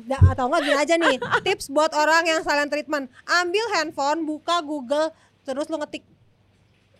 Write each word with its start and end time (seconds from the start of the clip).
da- 0.00 0.22
atau 0.32 0.48
enggak 0.48 0.62
gini 0.64 0.76
aja 0.78 0.94
nih. 0.96 1.16
Tips 1.46 1.68
buat 1.68 1.92
orang 1.92 2.24
yang 2.26 2.40
silent 2.44 2.70
treatment. 2.72 3.10
Ambil 3.26 3.64
handphone, 3.76 4.24
buka 4.24 4.60
Google, 4.62 5.12
terus 5.44 5.68
lu 5.68 5.76
ngetik. 5.80 6.04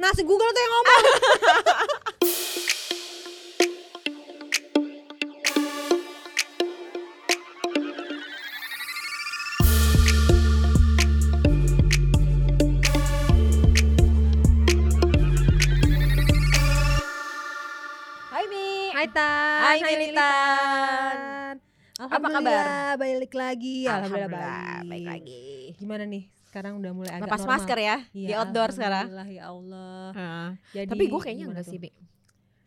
Nah, 0.00 0.10
si 0.16 0.22
Google 0.24 0.50
tuh 0.50 0.62
yang 0.62 0.72
ngomong. 0.72 1.02
Hai 18.32 18.44
Mi. 18.48 18.90
Hai 18.96 19.06
Tan. 19.12 19.60
Hai, 19.62 19.78
Militan. 19.84 19.96
Militan. 20.00 21.31
Apa 22.02 22.18
kabar? 22.18 22.34
Alhamdulillah, 22.34 22.90
balik 22.98 23.32
lagi. 23.32 23.78
Alhamdulillah, 23.86 24.82
baik. 24.82 24.90
baik 24.90 25.06
lagi. 25.06 25.44
Gimana 25.78 26.02
nih? 26.02 26.24
Sekarang 26.42 26.72
udah 26.76 26.92
mulai 26.92 27.12
agak 27.14 27.30
Lepas 27.30 27.40
normal. 27.40 27.54
masker 27.56 27.78
ya 27.78 27.96
Iya, 28.12 28.26
di 28.26 28.32
outdoor 28.34 28.70
sekarang. 28.74 29.06
Alhamdulillah 29.06 29.28
ya 29.30 29.44
Allah. 29.46 30.06
Heeh. 30.12 30.48
Jadi 30.74 30.88
Tapi 30.90 31.04
gue 31.06 31.20
kayaknya 31.22 31.46
enggak 31.48 31.64
sih, 31.64 31.78
Mi. 31.78 31.90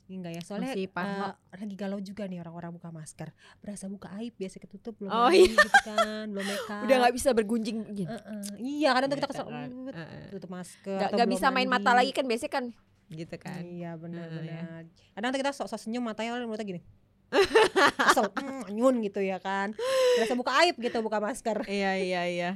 Enggak 0.06 0.32
ya, 0.38 0.42
soalnya 0.46 0.72
Masih 0.72 0.86
eh, 0.86 1.34
lagi 1.52 1.76
galau 1.76 2.00
juga 2.00 2.24
nih 2.26 2.40
orang-orang 2.40 2.72
buka 2.72 2.90
masker. 2.90 3.30
Berasa 3.60 3.86
buka 3.90 4.08
aib 4.22 4.38
biasa 4.38 4.56
ketutup 4.58 4.94
belum 4.96 5.10
Oh, 5.10 5.28
mandi 5.28 5.50
gitu 5.50 5.70
kan, 5.84 6.26
belum 6.30 6.46
make 6.46 6.66
up. 6.66 6.82
Udah 6.86 6.96
nggak 7.02 7.14
bisa 7.18 7.30
bergunjing 7.34 7.78
gitu. 7.92 8.14
Heeh. 8.14 8.46
Iya, 8.62 8.90
kadang 8.94 9.10
tuh 9.12 9.18
kita 9.18 9.30
kesel. 9.34 9.46
"Uh, 9.46 9.68
tutup 10.32 10.50
masker. 10.50 10.96
Nggak 10.96 11.12
belum 11.12 11.30
bisa 11.34 11.48
main 11.52 11.68
mata 11.68 11.92
mandi." 11.92 12.00
lagi 12.00 12.12
kan 12.14 12.26
biasanya 12.26 12.54
kan 12.54 12.66
gitu 13.06 13.36
kan. 13.38 13.62
Iya 13.62 13.92
benar 13.98 14.30
Heeh, 14.30 14.46
ya. 14.46 14.62
benar. 14.66 14.82
Kadang 15.14 15.30
tuh 15.30 15.40
kita 15.42 15.52
sok-sok 15.54 15.78
senyum 15.80 16.02
matanya 16.02 16.34
orang 16.34 16.50
mulutnya 16.50 16.66
gini. 16.66 16.82
Kesel, 17.30 18.30
"Mm, 18.36 18.64
nyun 18.74 18.96
gitu 19.04 19.20
ya 19.20 19.38
kan. 19.42 19.74
Berasa 20.18 20.34
buka 20.34 20.52
aib 20.64 20.76
gitu 20.80 21.02
buka 21.02 21.18
masker. 21.20 21.66
Iya 21.66 21.98
iya 21.98 22.22
iya. 22.28 22.52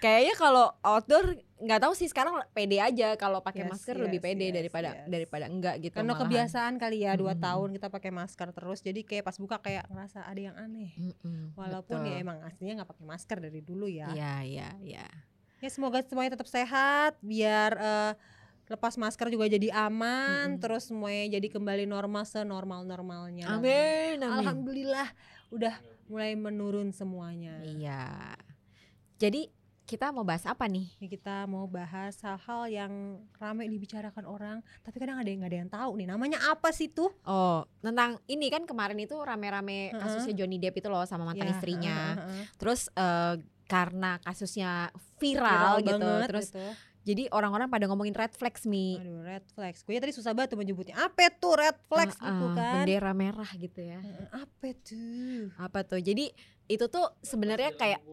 Kayaknya 0.00 0.34
kalau 0.40 0.66
outdoor 0.80 1.36
nggak 1.60 1.80
tahu 1.84 1.92
sih 1.92 2.08
sekarang 2.08 2.40
pede 2.56 2.80
aja 2.80 3.20
kalau 3.20 3.44
pakai 3.44 3.68
Yes, 3.68 3.70
masker 3.76 4.00
yes, 4.00 4.04
lebih 4.08 4.20
pede 4.24 4.48
yes, 4.48 4.54
daripada 4.56 4.90
yes. 4.96 5.04
daripada 5.12 5.44
enggak 5.44 5.76
gitu. 5.84 5.92
Karena 5.92 6.16
malahan. 6.16 6.24
kebiasaan 6.24 6.74
kali 6.80 7.04
ya 7.04 7.12
dua 7.20 7.36
Mm-mm. 7.36 7.44
tahun 7.44 7.68
kita 7.76 7.88
pakai 7.92 8.08
masker 8.08 8.48
terus 8.56 8.80
jadi 8.80 9.00
kayak 9.04 9.28
pas 9.28 9.36
buka 9.36 9.60
kayak 9.60 9.84
ngerasa 9.92 10.24
ada 10.24 10.40
yang 10.40 10.56
aneh. 10.56 10.96
Mm-mm, 10.96 11.52
Walaupun 11.52 12.00
ya 12.08 12.16
betul. 12.16 12.24
emang 12.24 12.38
aslinya 12.48 12.80
nggak 12.80 12.90
pakai 12.96 13.04
masker 13.04 13.38
dari 13.44 13.60
dulu 13.60 13.86
ya. 13.92 14.08
Iya 14.16 14.34
iya 14.40 14.68
iya. 14.80 15.04
Ya 15.60 15.68
semoga 15.68 16.00
semuanya 16.00 16.32
tetap 16.32 16.48
sehat 16.48 17.20
biar 17.20 17.76
eh, 17.76 18.12
lepas 18.70 18.94
masker 18.94 19.34
juga 19.34 19.50
jadi 19.50 19.74
aman 19.90 20.54
Mm-mm. 20.54 20.62
terus 20.62 20.86
semuanya 20.86 21.36
jadi 21.42 21.46
kembali 21.50 21.90
normal 21.90 22.22
senormal 22.22 22.86
normalnya. 22.86 23.50
Amin 23.50 24.22
amin. 24.22 24.30
Alhamdulillah 24.46 25.08
udah 25.50 25.74
mulai 26.06 26.38
menurun 26.38 26.94
semuanya. 26.94 27.58
Iya. 27.66 28.38
Jadi 29.18 29.50
kita 29.90 30.14
mau 30.14 30.22
bahas 30.22 30.46
apa 30.46 30.70
nih? 30.70 30.86
Kita 31.02 31.50
mau 31.50 31.66
bahas 31.66 32.14
hal-hal 32.22 32.70
yang 32.70 32.92
ramai 33.42 33.66
dibicarakan 33.66 34.22
orang, 34.22 34.62
tapi 34.86 35.02
kadang 35.02 35.18
ada 35.18 35.26
yang 35.26 35.42
nggak 35.42 35.50
ada 35.50 35.58
yang 35.66 35.72
tahu 35.74 35.90
nih. 35.98 36.06
Namanya 36.06 36.38
apa 36.46 36.70
sih 36.70 36.86
tuh? 36.94 37.10
Oh, 37.26 37.66
tentang 37.82 38.22
ini 38.30 38.46
kan 38.54 38.70
kemarin 38.70 39.02
itu 39.02 39.18
rame-rame 39.18 39.90
Heeh. 39.90 39.98
kasusnya 39.98 40.38
Johnny 40.38 40.62
Depp 40.62 40.78
itu 40.78 40.86
loh 40.86 41.02
sama 41.10 41.26
mantan 41.26 41.50
Ya, 41.50 41.58
istrinya. 41.58 41.98
heeh, 42.14 42.22
heeh. 42.22 42.44
Terus 42.54 42.86
eh, 42.94 43.34
karena 43.66 44.22
kasusnya 44.22 44.94
Viral 45.18 45.42
viral, 45.42 45.74
gitu, 45.82 45.98
banget 45.98 46.28
terus 46.30 46.48
gitu. 46.54 46.66
Jadi 47.00 47.32
orang-orang 47.32 47.66
pada 47.66 47.84
ngomongin 47.84 48.12
red 48.12 48.30
flags 48.30 48.64
mi. 48.64 48.96
Aduh, 48.96 49.24
red 49.24 49.44
flags. 49.50 49.80
Gue 49.80 49.96
tadi 49.96 50.12
susah 50.12 50.30
banget 50.30 50.52
tuh 50.52 50.60
menyebutnya. 50.60 50.94
Apa 50.94 51.32
tuh 51.32 51.56
red 51.56 51.76
flags 51.84 52.14
Heeh, 52.14 52.28
gitu 52.28 52.46
kan? 52.52 52.84
Bendera 52.84 53.12
merah 53.12 53.50
gitu 53.50 53.80
ya. 53.80 53.98
Heeh, 53.98 54.26
Apa 54.30 54.68
tuh? 54.78 55.42
Apa 55.56 55.78
tuh? 55.82 55.98
Jadi 55.98 56.28
itu 56.66 56.84
tuh 56.86 57.08
sebenarnya 57.20 57.72
kayak 57.72 58.04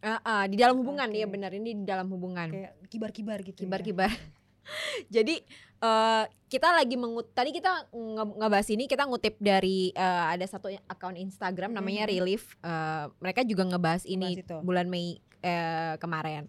eh, 0.00 0.20
eh, 0.20 0.44
di 0.46 0.56
dalam 0.56 0.78
hubungan 0.78 1.06
Oke. 1.06 1.18
ya 1.18 1.26
benar 1.26 1.50
ini 1.50 1.74
di 1.74 1.84
dalam 1.84 2.06
hubungan. 2.08 2.48
Kayak 2.48 2.72
kibar-kibar 2.86 3.38
gitu. 3.42 3.58
ya. 3.58 3.62
kibar-kibar. 3.66 4.10
Jadi 5.14 5.42
eh, 5.78 6.24
kita 6.46 6.68
lagi 6.70 6.94
mengut 6.94 7.30
tadi 7.32 7.50
kita 7.50 7.90
nge- 7.90 8.36
ngebahas 8.36 8.68
ini 8.70 8.86
kita 8.86 9.04
ngutip 9.04 9.34
dari 9.38 9.90
eh, 9.90 10.24
ada 10.30 10.46
satu 10.46 10.70
akun 10.86 11.14
Instagram 11.14 11.74
namanya 11.74 12.06
Mhm. 12.06 12.10
Relief. 12.10 12.54
Eh, 12.60 13.04
mereka 13.18 13.42
juga 13.42 13.66
ngebahas 13.66 14.02
ini 14.04 14.38
bulan 14.62 14.86
Mei 14.86 15.18
eh, 15.42 15.94
kemarin. 15.98 16.46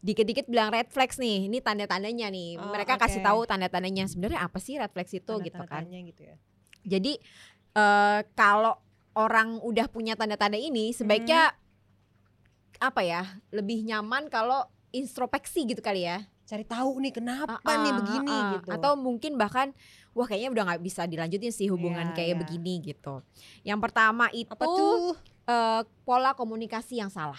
Dikit-dikit 0.00 0.48
bilang 0.48 0.72
red 0.72 0.88
flags 0.88 1.20
nih, 1.20 1.44
ini 1.46 1.60
tanda-tandanya 1.60 2.32
nih. 2.32 2.56
Oh, 2.56 2.72
mereka 2.72 2.96
kasih 2.96 3.20
oke. 3.20 3.26
tahu 3.28 3.40
tanda-tandanya. 3.44 4.08
Sebenarnya 4.08 4.40
apa 4.40 4.56
sih 4.56 4.80
red 4.80 4.88
flags 4.90 5.12
itu 5.12 5.32
gitu 5.44 5.62
kan? 5.68 5.84
Gitu 5.84 6.22
ya. 6.24 6.36
Jadi 6.88 7.20
eh, 7.76 8.20
kalau 8.32 8.80
orang 9.12 9.60
udah 9.60 9.86
punya 9.92 10.16
tanda-tanda 10.16 10.56
ini 10.56 10.96
sebaiknya 10.96 11.52
apa 12.80 13.00
ya? 13.04 13.22
Lebih 13.52 13.84
nyaman 13.84 14.32
kalau 14.32 14.64
introspeksi 14.90 15.68
gitu 15.68 15.84
kali 15.84 16.08
ya. 16.08 16.24
Cari 16.48 16.66
tahu 16.66 16.98
nih 16.98 17.14
kenapa 17.14 17.62
Ah, 17.62 17.78
nih 17.78 17.92
ah, 17.94 17.96
begini 18.02 18.32
ah, 18.32 18.40
ah. 18.42 18.50
gitu. 18.58 18.68
Atau 18.74 18.92
mungkin 18.98 19.38
bahkan 19.38 19.70
wah 20.16 20.26
kayaknya 20.26 20.50
udah 20.50 20.62
nggak 20.66 20.82
bisa 20.82 21.06
dilanjutin 21.06 21.54
sih 21.54 21.70
hubungan 21.70 22.10
Iya, 22.10 22.14
kayak 22.16 22.34
iya. 22.34 22.40
begini 22.40 22.74
gitu. 22.82 23.14
Yang 23.62 23.78
pertama 23.86 24.26
itu 24.34 24.50
apa 24.50 24.64
tuh? 24.66 25.14
eh, 25.46 25.82
pola 26.02 26.34
komunikasi 26.34 26.98
yang 26.98 27.12
salah. 27.12 27.38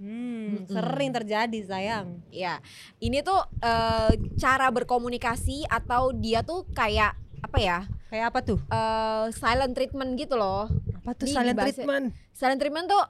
Hmm, 0.00 0.64
sering 0.64 1.12
terjadi 1.12 1.60
sayang. 1.60 2.24
Ya, 2.32 2.64
ini 3.04 3.20
tuh 3.20 3.36
eh, 3.60 4.16
cara 4.40 4.72
berkomunikasi 4.72 5.68
atau 5.68 6.16
dia 6.16 6.40
tuh 6.40 6.64
kayak 6.72 7.12
apa 7.44 7.58
ya? 7.60 7.78
Kayak 8.08 8.32
apa 8.32 8.40
tuh? 8.40 8.58
eh, 8.72 9.26
silent 9.36 9.76
treatment 9.76 10.16
gitu 10.16 10.40
loh. 10.40 10.72
Apa 11.04 11.12
tuh 11.12 11.28
Di- 11.28 11.36
silent 11.36 11.60
treatment? 11.60 12.16
Silent 12.32 12.58
treatment 12.64 12.88
tuh 12.88 13.02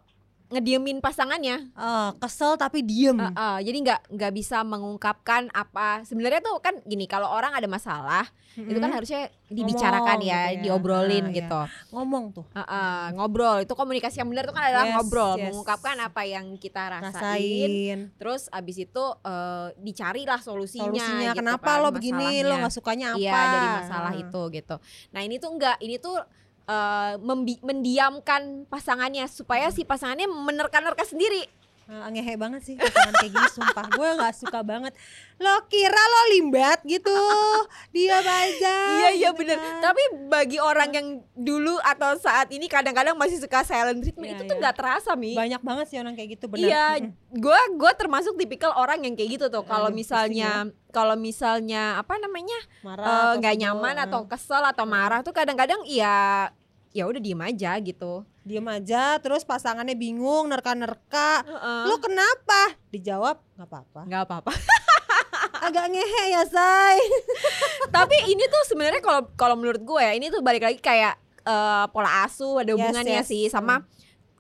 ngediemin 0.50 0.99
pasangannya. 0.99 1.71
Ah, 1.78 2.11
kesel 2.19 2.59
tapi 2.59 2.83
diem. 2.83 3.16
Eh, 3.16 3.31
eh, 3.31 3.59
jadi 3.71 3.78
nggak 3.87 4.00
nggak 4.15 4.33
bisa 4.34 4.66
mengungkapkan 4.66 5.47
apa. 5.55 6.03
Sebenarnya 6.03 6.43
tuh 6.43 6.59
kan 6.59 6.75
gini, 6.84 7.06
kalau 7.06 7.31
orang 7.31 7.55
ada 7.55 7.71
masalah 7.71 8.27
itu 8.59 8.83
kan 8.83 8.91
harusnya 8.91 9.31
dibicarakan 9.47 10.19
Ngomong 10.19 10.27
ya, 10.27 10.43
gitu 10.50 10.59
ya. 10.59 10.62
diobrolin 10.66 11.25
iya. 11.31 11.37
gitu. 11.39 11.60
ngomong 11.94 12.25
tuh. 12.34 12.47
Uh, 12.50 12.62
uh, 12.66 13.03
ngobrol 13.15 13.62
itu 13.62 13.75
komunikasi 13.78 14.19
yang 14.22 14.28
benar 14.31 14.50
itu 14.50 14.55
kan 14.55 14.65
adalah 14.66 14.87
Yes, 14.91 14.94
ngobrol 14.99 15.33
yes. 15.39 15.44
mengungkapkan 15.50 15.97
apa 16.03 16.22
yang 16.27 16.47
kita 16.59 16.83
rasain, 16.91 17.15
Rasain 17.15 17.99
terus 18.19 18.50
abis 18.50 18.77
itu 18.91 19.05
uh, 19.22 19.71
dicarilah 19.78 20.43
solusinya 20.43 20.91
solusinya 20.91 21.31
gitu 21.31 21.39
kenapa 21.47 21.71
kan, 21.78 21.83
lo 21.83 21.89
begini, 21.94 22.43
lo 22.43 22.59
nggak 22.59 22.75
sukanya 22.75 23.15
apa? 23.15 23.22
iya 23.22 23.39
dari 23.47 23.69
masalah 23.87 24.12
Ah. 24.15 24.22
itu 24.27 24.43
gitu 24.50 24.77
nah 25.15 25.21
ini 25.22 25.37
tuh 25.39 25.50
enggak 25.55 25.77
ini 25.78 25.97
tuh 26.03 26.16
uh, 26.71 27.13
mendiamkan 27.67 28.71
pasangannya 28.71 29.27
supaya 29.27 29.75
si 29.75 29.83
pasangannya 29.83 30.31
menerka-nerka 30.31 31.03
sendiri. 31.03 31.51
Ah, 31.91 32.07
ngehe 32.07 32.39
banget 32.39 32.63
sih 32.63 32.79
pasangan 32.79 33.19
kayak 33.19 33.35
gini 33.35 33.49
sumpah. 33.51 33.83
Gue 33.91 34.07
nggak 34.15 34.35
suka 34.39 34.63
banget. 34.63 34.95
Lo 35.43 35.59
kira 35.67 35.99
lo 35.99 36.23
limbat 36.39 36.87
gitu? 36.87 37.11
Diam 37.91 38.23
aja 38.23 38.77
iya 39.03 39.09
iya 39.11 39.35
gitu 39.35 39.43
bener. 39.43 39.59
kan. 39.59 39.91
tapi 39.91 40.03
bagi 40.31 40.63
orang 40.63 40.95
yang 40.95 41.07
dulu 41.35 41.83
atau 41.83 42.15
saat 42.15 42.47
ini 42.55 42.71
kadang-kadang 42.71 43.19
masih 43.19 43.43
suka 43.43 43.67
silent 43.67 43.99
Iya, 43.99 44.15
treatment 44.15 44.31
itu 44.39 44.43
tuh 44.47 44.55
iya. 44.55 44.63
nggak 44.63 44.77
terasa 44.79 45.19
mi. 45.19 45.35
Banyak 45.35 45.63
banget 45.67 45.87
sih 45.91 45.99
orang 45.99 46.15
kayak 46.15 46.39
gitu 46.39 46.47
benar 46.47 46.71
Iya, 46.71 46.87
gue 47.35 47.61
gue 47.75 47.93
termasuk 47.99 48.39
tipikal 48.39 48.71
orang 48.79 49.03
yang 49.03 49.19
kayak 49.19 49.43
gitu 49.43 49.47
tuh. 49.51 49.67
Kalau 49.67 49.91
misalnya 49.91 50.71
kalau 50.95 51.19
misalnya 51.19 51.99
apa 51.99 52.23
namanya 52.23 52.59
eh, 52.87 53.33
nggak 53.43 53.55
sebel, 53.59 53.63
nyaman 53.67 53.97
atau 53.99 54.31
kesel 54.31 54.63
atau 54.63 54.87
marah 54.87 55.27
tuh 55.27 55.35
kadang-kadang 55.35 55.83
ya 55.91 56.55
ya 56.91 57.06
udah 57.06 57.23
diem 57.23 57.39
aja 57.39 57.78
gitu. 57.78 58.27
diem 58.41 58.67
aja 58.67 59.21
terus 59.23 59.47
pasangannya 59.47 59.95
bingung 59.95 60.51
nerka-nerka 60.51 61.45
Heeh. 61.47 61.83
lo 61.87 61.97
kenapa 62.03 62.75
dijawab 62.91 63.39
nggak 63.55 63.69
apa-apa 63.69 64.01
nggak 64.11 64.23
apa-apa. 64.27 64.53
agak 65.71 65.87
ngehe 65.93 66.25
ya 66.33 66.43
say 66.49 66.99
Tapi 67.97 68.17
ini 68.33 68.45
tuh 68.49 68.62
sebenarnya 68.71 69.03
kalau 69.05 69.28
kalau 69.37 69.55
menurut 69.59 69.83
gue 69.83 70.01
ya 70.01 70.12
ini 70.17 70.33
tuh 70.33 70.41
balik 70.41 70.65
lagi 70.65 70.81
kayak 70.81 71.15
eh, 71.45 71.84
pola 71.93 72.25
asuh 72.25 72.65
ada 72.65 72.73
Yes, 72.73 72.78
hubungannya 72.81 73.21
yes. 73.22 73.28
sih 73.28 73.45
sama 73.53 73.84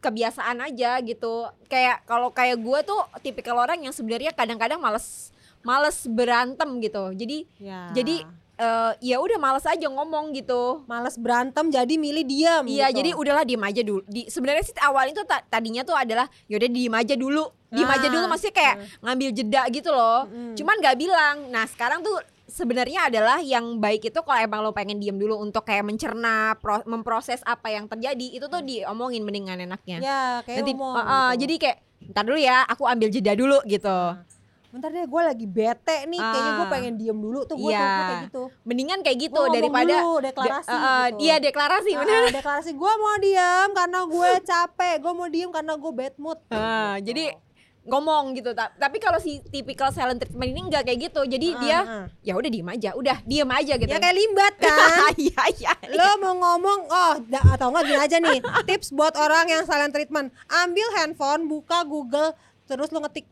kebiasaan 0.00 0.64
aja 0.64 0.96
gitu. 1.04 1.44
Kayak 1.68 2.08
kalau 2.08 2.32
kayak 2.32 2.56
gue 2.60 2.78
tuh 2.88 3.00
tipikal 3.20 3.60
orang 3.60 3.84
yang 3.84 3.92
sebenarnya 3.92 4.32
kadang-kadang 4.32 4.80
males 4.80 5.30
males 5.60 6.08
berantem 6.08 6.80
gitu. 6.80 7.12
Jadi 7.12 7.44
ya. 7.60 7.92
Jadi, 7.92 8.24
eh, 8.60 8.92
ya 9.02 9.16
udah 9.16 9.40
males 9.40 9.64
aja 9.64 9.88
ngomong 9.88 10.30
gitu. 10.30 10.84
males 10.84 11.16
berantem 11.16 11.66
jadi 11.66 11.94
milih 11.96 12.22
diam 12.22 12.64
Iya, 12.68 12.92
gitu. 12.92 12.96
jadi 13.00 13.10
udahlah 13.16 13.44
diem 13.44 13.62
aja 13.62 13.80
dulu. 13.80 14.04
Di 14.04 14.28
sebenarnya 14.28 14.62
sih 14.62 14.76
awalnya 14.78 15.14
tuh 15.16 15.26
ta- 15.26 15.44
tadinya 15.48 15.80
tuh 15.80 15.96
adalah 15.96 16.28
yaudah 16.46 16.68
diem 16.68 16.92
aja 16.92 17.16
dulu. 17.16 17.48
Diem 17.70 17.86
aja 17.86 18.06
Ah, 18.06 18.12
dulu 18.12 18.24
maksudnya 18.26 18.52
kayak 18.52 18.74
ngambil 19.00 19.28
jeda 19.30 19.62
gitu 19.70 19.90
loh. 19.90 20.26
Mm. 20.26 20.54
Cuman 20.54 20.76
nggak 20.76 20.96
bilang. 20.96 21.36
Nah, 21.48 21.64
sekarang 21.64 22.02
tuh 22.02 22.18
sebenarnya 22.50 23.06
adalah 23.06 23.38
yang 23.38 23.78
baik 23.78 24.04
itu 24.04 24.18
kalau 24.18 24.36
emang 24.36 24.60
lo 24.60 24.74
pengen 24.74 24.98
diem 24.98 25.14
dulu 25.14 25.38
untuk 25.38 25.62
kayak 25.62 25.86
mencerna, 25.86 26.58
pro- 26.58 26.82
memproses 26.84 27.38
apa 27.44 27.70
yang 27.70 27.86
terjadi, 27.86 28.26
itu 28.34 28.44
tuh 28.44 28.58
diomongin 28.60 29.22
mendingan 29.22 29.56
enaknya. 29.56 30.02
ya 30.02 30.20
kayak 30.42 30.66
Nanti 30.66 30.72
uh, 30.74 30.82
uh, 30.82 30.98
gitu. 31.30 31.46
jadi 31.46 31.54
kayak 31.56 31.78
ntar 32.10 32.24
dulu 32.26 32.38
ya, 32.38 32.66
aku 32.66 32.82
ambil 32.84 33.08
jeda 33.08 33.32
dulu 33.32 33.62
gitu. 33.64 33.86
Nah, 33.86 34.26
bentar 34.70 34.88
deh 34.88 35.02
gue 35.02 35.22
lagi 35.24 35.44
bete 35.44 35.96
nih. 36.04 36.16
Kayaknya 36.16 36.52
gue 36.52 36.62
Ah. 36.62 36.70
pengen 36.70 36.94
diem 36.94 37.14
dulu 37.16 37.42
tuh 37.42 37.56
gue 37.56 37.70
Iya. 37.70 37.82
kayak 37.82 38.20
gitu. 38.24 38.42
Mendingan 38.62 38.98
kayak 39.00 39.18
gitu 39.20 39.40
Gua 39.40 39.50
daripada 39.50 39.96
dulu, 39.96 40.12
deklarasi 40.20 40.66
De- 40.66 40.72
eh, 40.72 40.80
eh, 40.80 41.04
gitu. 41.08 41.18
Iya 41.20 41.36
deklarasi 41.40 41.90
Ah, 41.90 41.98
bener. 42.00 42.20
deklarasi 42.32 42.70
gue 42.72 42.92
mau 42.96 43.16
diem 43.16 43.68
karena 43.72 44.00
gue 44.04 44.30
capek. 44.50 44.96
Gue 44.96 45.12
mau 45.12 45.26
diem 45.26 45.50
karena 45.50 45.72
gue 45.74 45.92
bad 45.92 46.14
mood. 46.16 46.38
Ah, 46.48 46.96
jadi 46.98 47.34
ngomong 47.82 48.32
gitu. 48.32 48.52
Ta- 48.52 48.70
tapi 48.72 48.96
kalau 48.96 49.16
si 49.16 49.40
typical 49.44 49.88
silent 49.88 50.18
treatment 50.18 50.48
ini 50.48 50.60
enggak 50.62 50.84
kayak 50.84 51.00
gitu. 51.02 51.24
Jadi 51.24 51.48
Ah, 51.48 51.58
dia 51.58 51.78
ah. 51.80 52.04
ya 52.20 52.32
udah 52.34 52.46
diem 52.48 52.68
aja. 52.68 52.90
Udah 52.92 53.18
diem 53.22 53.48
aja 53.48 53.74
gitu. 53.74 53.88
Ya 53.88 53.98
kayak 53.98 54.14
limbat 54.14 54.54
kan? 54.62 55.10
Iya 55.16 55.42
iya 55.56 55.72
lo 55.90 56.14
mau 56.20 56.34
ngomong 56.36 56.80
oh 56.86 57.14
da- 57.24 57.42
atau 57.50 57.68
enggak 57.68 57.84
gini 57.86 57.98
aja 57.98 58.16
nih. 58.18 58.38
Tips 58.68 58.92
buat 58.92 59.12
orang 59.14 59.48
yang 59.48 59.62
silent 59.64 59.90
treatment. 59.90 60.30
Ambil 60.46 60.86
handphone 60.94 61.44
buka 61.44 61.82
Google 61.82 62.36
terus 62.64 62.86
lo 62.88 63.00
ngetik 63.00 63.26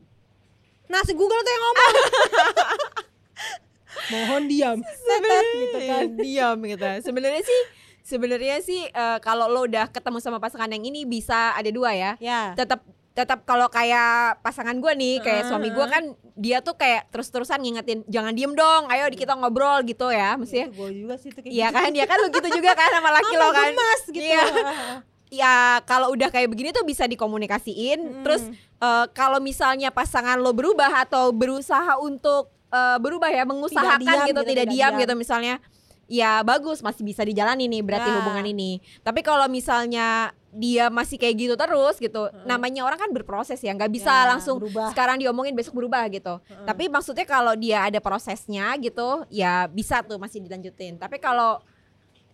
nah 0.88 1.00
si 1.05 1.12
Google 1.12 1.40
tuh 1.40 1.50
yang 1.50 1.64
ngomong. 1.64 1.93
Mohon 4.12 4.43
diam. 4.49 4.79
Setet 4.81 5.46
gitu 5.55 5.79
kan. 5.85 6.06
diam 6.25 6.56
gitu. 6.64 6.87
Sebenarnya 7.05 7.43
sih 7.44 7.61
sebenarnya 8.02 8.56
sih 8.64 8.81
eh, 8.88 9.19
kalau 9.20 9.46
lo 9.46 9.69
udah 9.69 9.93
ketemu 9.93 10.19
sama 10.20 10.38
pasangan 10.40 10.73
yang 10.73 10.82
ini 10.82 11.05
bisa 11.05 11.52
ada 11.52 11.69
dua 11.69 11.93
ya. 11.93 12.12
Ya. 12.19 12.56
Tetap 12.56 12.81
tetap 13.12 13.43
kalau 13.43 13.67
kayak 13.67 14.38
pasangan 14.46 14.79
gue 14.79 14.93
nih 14.94 15.19
kayak 15.19 15.50
suami 15.50 15.75
gue 15.75 15.87
kan 15.90 16.14
dia 16.38 16.62
tuh 16.62 16.79
kayak 16.79 17.11
terus-terusan 17.11 17.58
ngingetin 17.58 18.06
jangan 18.06 18.31
diem 18.31 18.55
dong 18.55 18.87
ayo 18.94 19.11
kita 19.11 19.34
ngobrol 19.34 19.82
gitu 19.82 20.06
ya 20.14 20.38
mesti 20.38 20.70
gue 20.70 20.91
juga 21.02 21.19
sih 21.19 21.34
tuh 21.34 21.43
kayak 21.43 21.50
Iya 21.50 21.67
gitu. 21.67 21.76
kan, 21.82 21.88
dia 21.91 22.05
kan? 22.06 22.19
Begitu 22.31 22.62
juga 22.62 22.79
kan 22.79 22.88
sama 22.94 23.11
laki 23.11 23.34
lo 23.34 23.50
kan. 23.50 23.75
gemes 23.75 24.02
gitu. 24.14 24.23
Iya. 24.23 24.43
Ya 25.29 25.81
kalau 25.85 26.13
udah 26.13 26.29
kayak 26.29 26.49
begini 26.49 26.73
tuh 26.73 26.83
bisa 26.83 27.05
dikomunikasiin. 27.05 28.01
Mm. 28.01 28.23
Terus 28.25 28.43
eh, 28.79 29.07
kalau 29.13 29.39
misalnya 29.39 29.93
pasangan 29.93 30.37
lo 30.37 30.53
berubah 30.53 31.05
atau 31.05 31.31
berusaha 31.31 32.01
untuk 32.01 32.49
eh, 32.69 32.97
berubah 32.99 33.29
ya, 33.29 33.45
mengusahakan 33.45 34.01
diam 34.01 34.27
gitu, 34.29 34.33
gitu, 34.33 34.41
tidak 34.43 34.49
tidak 34.49 34.67
diam 34.73 34.93
diam. 34.95 35.01
gitu 35.05 35.15
misalnya. 35.15 35.57
Ya 36.09 36.41
bagus, 36.41 36.81
masih 36.81 37.05
bisa 37.05 37.21
dijalani 37.21 37.69
nih 37.69 37.85
berarti 37.85 38.09
Ya. 38.09 38.17
hubungan 38.25 38.41
ini. 38.49 38.81
Tapi 39.05 39.21
kalau 39.21 39.45
misalnya 39.45 40.33
dia 40.49 40.89
masih 40.89 41.21
kayak 41.21 41.37
gitu 41.37 41.53
terus 41.53 42.01
gitu, 42.01 42.33
namanya 42.49 42.81
orang 42.81 42.97
kan 42.97 43.13
berproses 43.13 43.61
ya, 43.61 43.77
nggak 43.77 43.93
bisa 43.93 44.09
Ya, 44.09 44.33
langsung 44.33 44.57
berubah. 44.57 44.89
sekarang 44.89 45.21
diomongin 45.21 45.53
besok 45.53 45.77
berubah 45.77 46.09
gitu. 46.09 46.41
Heeh. 46.41 46.65
Tapi 46.65 46.89
maksudnya 46.89 47.29
kalau 47.29 47.53
dia 47.53 47.85
ada 47.85 48.01
prosesnya 48.01 48.73
gitu, 48.81 49.29
ya 49.29 49.69
bisa 49.69 50.01
tuh 50.01 50.17
masih 50.17 50.41
dilanjutin. 50.41 50.97
Tapi 50.97 51.21
kalau 51.21 51.61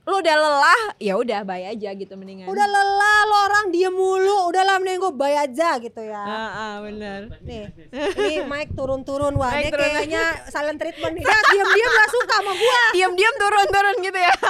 lu 0.05 0.21
udah 0.21 0.37
lelah, 0.37 0.83
ya 0.99 1.17
udah 1.17 1.41
bye 1.43 1.65
aja 1.65 1.91
gitu 1.91 2.13
mendingan. 2.13 2.45
udah 2.45 2.67
lelah 2.67 3.19
lo 3.25 3.37
orang 3.43 3.67
diem 3.69 3.89
mulu 3.89 4.47
udah 4.47 4.61
lah 4.63 4.77
mending 4.77 5.01
gue 5.01 5.09
bay 5.11 5.33
aja 5.33 5.81
gitu 5.81 5.97
ya 5.99 6.21
Ah, 6.21 6.51
ah, 6.53 6.75
bener. 6.81 7.33
nih 7.41 7.73
ini 8.15 8.45
mic 8.45 8.73
turun-turun 8.73 9.33
wah 9.33 9.49
ini 9.55 9.69
turun. 9.69 9.81
kayaknya 9.81 10.23
silent 10.47 10.77
treatment 10.77 11.15
nih 11.15 11.25
ya 11.25 11.39
diem-diem 11.49 11.89
gak 11.91 12.11
suka 12.11 12.35
sama 12.37 12.53
gue 12.53 12.81
Diam-diam 12.93 13.35
turun-turun 13.35 13.97
gitu 14.03 14.19
ya. 14.19 14.35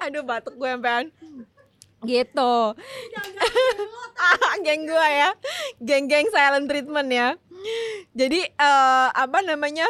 Aduh 0.00 0.24
batuk 0.24 0.56
gue 0.56 0.68
sampean. 0.68 1.12
Gitu. 2.00 2.54
Ah, 4.16 4.54
geng 4.64 4.86
gue 4.86 5.08
ya. 5.12 5.30
Geng-geng 5.78 6.32
silent 6.32 6.64
treatment 6.64 7.08
ya. 7.08 7.28
Jadi 8.12 8.48
eh, 8.48 9.08
apa 9.10 9.38
namanya? 9.42 9.84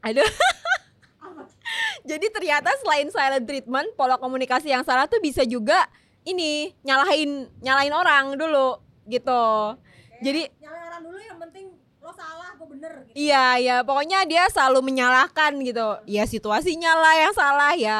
Aduh. 0.00 0.22
Jadi 2.08 2.26
ternyata 2.32 2.72
selain 2.80 3.12
silent 3.12 3.44
treatment, 3.44 3.92
pola 3.92 4.16
komunikasi 4.16 4.72
yang 4.72 4.80
salah 4.80 5.04
tuh 5.04 5.20
bisa 5.20 5.44
juga 5.44 5.84
ini 6.24 6.72
nyalahin 6.80 7.52
nyalahin 7.60 7.92
orang 7.92 8.24
dulu 8.40 8.80
gitu. 9.04 9.76
Jadi 10.24 10.48
nyalain 10.56 10.84
orang 10.88 11.02
dulu 11.04 11.18
yang 11.20 11.38
penting 11.38 11.66
lo 12.00 12.10
salah 12.16 12.56
gue 12.56 12.68
bener 12.72 12.92
gitu 13.04 13.12
Iya, 13.12 13.46
ya 13.60 13.76
pokoknya 13.84 14.24
dia 14.24 14.48
selalu 14.48 14.80
menyalahkan 14.88 15.52
gitu. 15.60 16.00
Ya 16.08 16.24
situasinya 16.24 16.96
lah 16.96 17.14
yang 17.28 17.32
salah 17.36 17.72
ya, 17.76 17.98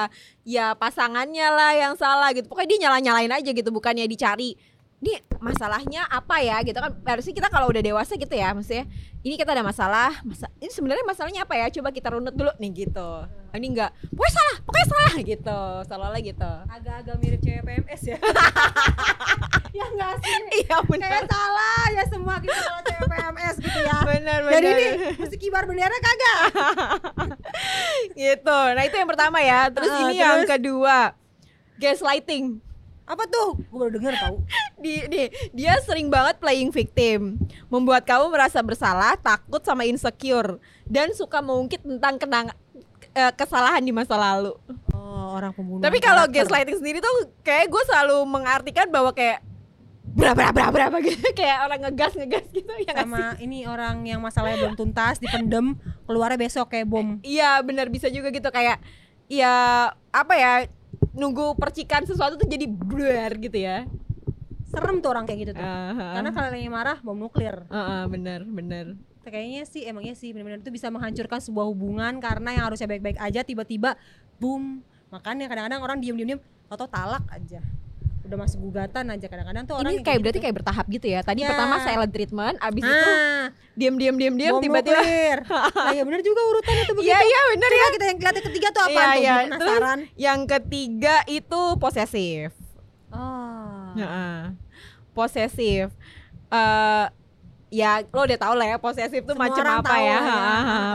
ya 0.49 0.73
pasangannya 0.73 1.49
lah 1.53 1.73
yang 1.77 1.95
salah 2.01 2.33
gitu. 2.33 2.49
Pokoknya 2.49 2.69
dia 2.73 2.81
nyala 2.89 2.99
nyalain 3.05 3.33
aja 3.37 3.51
gitu, 3.53 3.69
bukannya 3.69 4.09
dicari. 4.09 4.57
Ini 4.99 5.15
masalahnya 5.39 6.03
apa 6.05 6.43
ya 6.43 6.59
gitu 6.61 6.75
kan? 6.75 6.91
Harusnya 7.07 7.31
kita 7.31 7.47
kalau 7.47 7.71
udah 7.71 7.79
dewasa 7.79 8.19
gitu 8.19 8.35
ya, 8.35 8.51
maksudnya 8.51 8.83
ini 9.21 9.35
kita 9.35 9.55
ada 9.55 9.63
masalah. 9.63 10.11
Masa 10.23 10.51
ini 10.59 10.67
sebenarnya 10.69 11.07
masalahnya 11.07 11.41
apa 11.43 11.55
ya? 11.55 11.71
Coba 11.71 11.95
kita 11.95 12.11
runut 12.11 12.35
dulu 12.35 12.51
nih 12.59 12.83
gitu. 12.83 13.11
Ini 13.49 13.67
enggak, 13.69 13.95
pokoknya 14.11 14.35
salah, 14.35 14.57
pokoknya 14.61 14.87
salah 14.87 15.13
gitu. 15.23 15.61
Seolah-olah 15.87 16.21
gitu. 16.21 16.53
agak-agak 16.69 17.17
mirip 17.17 17.41
cewek 17.41 17.63
PMS 17.63 18.03
ya 18.05 18.19
ya 19.79 19.85
nggak 19.87 20.13
sih 20.19 20.35
Iya 20.61 20.77
benar. 20.83 21.09
kayak 21.09 21.27
salah 21.29 21.83
ya 21.93 22.03
semua 22.09 22.35
kita 22.39 22.57
kalau 22.57 22.83
cewek 22.83 23.07
PMS 23.09 23.55
gitu 23.59 23.79
ya 23.79 23.97
Benar 24.03 24.39
benar. 24.43 24.53
jadi 24.53 24.71
nih 24.75 24.91
mesti 25.17 25.37
kibar 25.39 25.65
bendera 25.65 25.97
kagak 25.97 26.39
gitu. 28.21 28.59
Nah, 28.75 28.83
itu 28.83 28.97
yang 28.97 29.09
pertama 29.09 29.39
ya. 29.41 29.71
Terus 29.71 29.93
ini 30.03 30.15
yang 30.19 30.43
kedua. 30.45 31.15
Gaslighting. 31.79 32.59
Apa 33.09 33.25
tuh? 33.25 33.57
Gue 33.73 33.79
baru 33.81 33.93
denger 33.97 34.15
tau. 34.21 34.37
Di, 34.77 35.09
di- 35.09 35.33
dia 35.57 35.81
sering 35.81 36.13
banget 36.13 36.37
playing 36.39 36.69
victim, 36.69 37.41
membuat 37.73 38.05
kamu 38.05 38.29
merasa 38.29 38.61
bersalah, 38.61 39.17
takut 39.17 39.65
sama 39.65 39.89
insecure, 39.89 40.61
dan 40.85 41.17
suka 41.17 41.41
mengungkit 41.41 41.81
tentang 41.81 42.21
kenang 42.21 42.47
eh, 43.17 43.33
kesalahan 43.33 43.81
di 43.81 43.91
masa 43.91 44.15
lalu. 44.15 44.53
oh 44.93 45.41
orang 45.41 45.57
pembunuh. 45.57 45.81
Tapi 45.81 45.99
kalau 45.99 46.29
gaslighting 46.29 46.79
sendiri 46.79 46.99
tuh 47.01 47.33
kayak 47.41 47.73
gue 47.73 47.83
selalu 47.89 48.23
mengartikan 48.29 48.87
bahwa 48.93 49.11
kayak 49.17 49.41
berapa 50.09 50.51
berapa 50.51 50.71
berapa 50.73 50.97
gitu. 51.05 51.31
Kayak 51.39 51.69
orang 51.69 51.81
ngegas 51.85 52.13
ngegas 52.17 52.45
gitu 52.51 52.73
ya 52.83 52.91
nggak 52.91 53.07
sih? 53.07 53.23
sama 53.23 53.39
ini 53.39 53.59
orang 53.69 54.03
yang 54.03 54.19
masalahnya 54.19 54.67
belum 54.67 54.75
tuntas 54.75 55.21
dipendem 55.21 55.77
keluarnya 56.09 56.41
besok 56.41 56.73
kayak 56.73 56.89
bom. 56.89 57.21
Iya 57.23 57.61
benar 57.63 57.87
bisa 57.93 58.09
juga 58.11 58.33
gitu. 58.33 58.49
Kayak 58.49 58.83
ya 59.29 59.55
apa 60.11 60.35
ya 60.35 60.53
nunggu 61.19 61.59
percikan 61.59 62.07
sesuatu 62.07 62.39
tuh 62.39 62.47
jadi 62.47 62.65
blur 62.71 63.35
gitu 63.43 63.59
ya. 63.59 63.85
serem 64.69 65.01
tuh 65.01 65.11
orang 65.17 65.25
kayak 65.25 65.49
gitu 65.49 65.53
tuh. 65.57 65.65
Karena 65.65 66.13
karena 66.13 66.31
kalau 66.31 66.49
lagi 66.53 66.69
marah 66.69 66.99
bom 67.01 67.17
nuklir. 67.19 67.67
Bener 68.07 68.47
bener. 68.47 68.87
kayaknya 69.29 69.69
sih 69.69 69.85
emangnya 69.85 70.17
sih 70.17 70.33
benar-benar 70.33 70.65
itu 70.65 70.73
bisa 70.73 70.89
menghancurkan 70.89 71.37
sebuah 71.45 71.69
hubungan 71.69 72.17
karena 72.17 72.57
yang 72.57 72.65
harusnya 72.65 72.89
baik-baik 72.89 73.21
aja 73.21 73.45
tiba-tiba 73.45 73.97
boom. 74.41 74.81
Makanya 75.13 75.49
kadang-kadang 75.53 75.81
orang 75.85 75.99
diem-diem 76.01 76.41
atau 76.69 76.89
talak 76.89 77.25
aja 77.33 77.61
udah 78.29 78.39
masuk 78.39 78.59
gugatan 78.63 79.05
aja 79.09 79.25
kadang-kadang 79.25 79.65
tuh 79.65 79.75
orang 79.75 79.89
Ini 79.89 79.95
yang 79.95 80.05
kayak 80.05 80.21
berarti 80.21 80.37
gitu. 80.37 80.45
kayak 80.45 80.57
bertahap 80.57 80.87
gitu 80.87 81.07
ya. 81.09 81.21
Tadi 81.21 81.41
Ya. 81.41 81.49
pertama 81.49 81.75
silent 81.81 82.13
treatment, 82.13 82.57
abis 82.59 82.83
itu 82.83 82.93
ah, 83.09 83.47
diam 83.73 83.95
diam 83.95 84.15
diam 84.15 84.35
diam 84.35 84.55
tiba-tiba 84.59 85.01
nah 85.01 85.91
ya 85.91 86.03
benar 86.03 86.21
juga 86.21 86.41
urutannya 86.45 86.83
tuh 86.85 86.95
begitu 86.95 87.09
Iya 87.09 87.19
iya 87.21 87.41
bener 87.49 87.69
Coba 87.69 87.79
ya. 87.79 87.89
kita 87.89 88.05
yang 88.05 88.19
lihat 88.19 88.35
yang 88.35 88.47
ketiga 88.47 88.69
tuh 88.69 88.83
apa 88.83 88.91
Iya 88.91 89.01
tuh 89.07 89.17
iya. 89.17 89.33
Gue 89.33 89.39
Terus 89.39 89.49
penasaran 89.49 89.99
yang 90.15 90.41
ketiga 90.45 91.15
itu 91.27 91.61
posesif. 91.77 92.51
oh. 93.11 93.91
Heeh. 93.95 94.39
Posesif. 95.11 95.87
Eh 96.49 97.07
ya 97.69 98.01
lo 98.03 98.25
udah 98.25 98.39
tau 98.39 98.55
lah 98.55 98.67
ya 98.67 98.77
posesif 98.77 99.23
tuh 99.23 99.37
macam 99.37 99.61
apa 99.63 99.95
ya. 99.97 100.19
Apa 100.19 100.35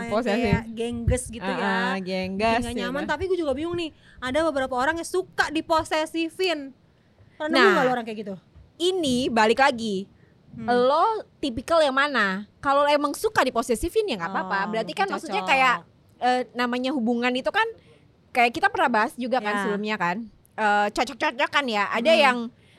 yang 0.01 0.09
posesif. 0.09 0.43
kayak 0.43 0.63
gengges 0.71 1.23
gitu 1.27 1.45
Heeh, 1.45 1.57
ya 1.59 1.81
genggas. 1.99 2.59
Bikin 2.59 2.65
gak 2.65 2.73
gitu. 2.73 2.81
nyaman 2.83 3.03
tapi 3.05 3.23
gue 3.25 3.37
juga 3.37 3.53
bingung 3.53 3.73
nih 3.75 3.89
ada 4.19 4.39
beberapa 4.43 4.73
orang 4.73 4.95
yang 4.95 5.05
suka 5.07 5.49
diposesifin 5.49 6.73
pernah 7.35 7.55
Nah. 7.55 7.71
nggak 7.71 7.83
lo 7.83 7.91
orang 7.91 8.05
kayak 8.05 8.19
gitu 8.19 8.35
Ini 8.75 9.29
balik 9.29 9.59
lagi. 9.59 10.09
Hmm. 10.51 10.65
Lo 10.65 11.05
tipikal 11.37 11.77
yang 11.79 11.93
mana? 11.93 12.49
Kalau 12.57 12.85
emang 12.85 13.13
suka 13.13 13.41
diposesifin 13.41 14.05
ya 14.05 14.17
nggak 14.17 14.29
apa-apa. 14.29 14.59
Oh, 14.59 14.69
Berarti 14.71 14.91
kan 14.91 15.05
mungkin 15.05 15.13
maksudnya 15.15 15.41
cocok. 15.41 15.51
kayak 15.51 15.75
eh, 16.19 16.41
namanya 16.53 16.89
hubungan 16.89 17.31
itu 17.31 17.47
kan 17.47 17.65
kayak 18.29 18.49
kita 18.51 18.67
pernah 18.67 18.89
bahas 18.89 19.13
juga 19.13 19.37
kan 19.37 19.53
Ya. 19.53 19.59
sebelumnya 19.61 19.95
kan 19.95 20.17
Eh, 20.53 20.87
cocok-cocok 20.89 21.49
kan 21.49 21.65
ya 21.65 21.85
ada 21.87 22.11
Hmm. 22.11 22.21
yang 22.21 22.37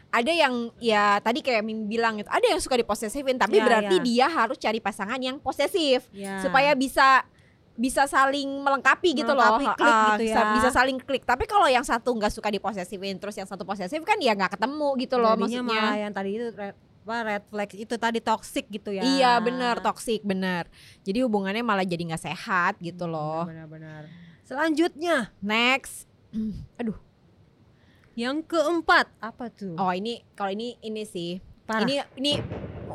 ada 0.08 0.30
yang 0.30 0.54
ya 0.78 1.18
tadi 1.18 1.42
kayak 1.42 1.62
Mimi 1.62 1.86
bilang 1.88 2.14
itu 2.16 2.26
ada 2.28 2.42
yang 2.44 2.58
suka 2.58 2.74
diposesifin 2.74 3.34
tapi 3.34 3.58
Ya, 3.58 3.64
berarti 3.64 3.96
ya. 3.96 4.02
dia 4.02 4.26
harus 4.28 4.54
cari 4.56 4.78
pasangan 4.78 5.18
yang 5.18 5.36
posesif 5.36 6.06
Ya. 6.10 6.38
supaya 6.38 6.70
bisa 6.72 7.26
bisa 7.74 8.06
saling 8.06 8.46
melengkapi 8.62 9.18
gitu 9.18 9.34
loh. 9.34 9.58
Klik 9.58 9.74
Ah, 9.78 10.14
gitu 10.14 10.30
bisa, 10.30 10.40
ya. 10.40 10.52
bisa 10.54 10.68
saling 10.70 10.96
klik. 10.96 11.26
Tapi 11.26 11.44
kalau 11.44 11.66
yang 11.66 11.82
satu 11.82 12.14
nggak 12.14 12.30
suka 12.30 12.46
diposesifin 12.48 13.18
terus 13.18 13.34
yang 13.34 13.50
satu 13.50 13.66
posesif 13.66 13.98
kan 14.02 14.14
ya 14.22 14.30
nggak 14.32 14.54
ketemu 14.54 14.88
gitu 15.02 15.16
loh 15.18 15.34
Jadinya 15.34 15.62
maksudnya. 15.66 15.82
malah 15.82 15.98
yang 15.98 16.12
tadi 16.14 16.30
itu 16.32 16.46
red, 16.54 16.76
apa, 17.04 17.16
red 17.20 17.44
flag 17.50 17.70
itu 17.74 17.94
tadi 17.98 18.18
toxic 18.18 18.64
gitu 18.70 18.94
ya. 18.94 19.02
Iya 19.02 19.32
bener 19.38 19.76
toxic 19.78 20.22
bener 20.22 20.70
Jadi 21.02 21.18
hubungannya 21.20 21.60
malah 21.60 21.82
jadi 21.82 22.00
nggak 22.00 22.22
sehat 22.22 22.78
gitu 22.78 23.04
loh. 23.04 23.44
benar-benar 23.44 24.06
selanjutnya 24.44 25.34
Next. 25.40 26.06
Aduh. 26.78 26.94
Yang 28.14 28.46
keempat 28.46 29.10
apa 29.18 29.50
tuh? 29.50 29.74
Oh 29.74 29.90
ini 29.90 30.22
kalau 30.32 30.54
ini 30.54 30.78
ini 30.78 31.02
sih. 31.02 31.42
Parah. 31.66 31.82
Ini 31.82 31.94
ini 32.14 32.32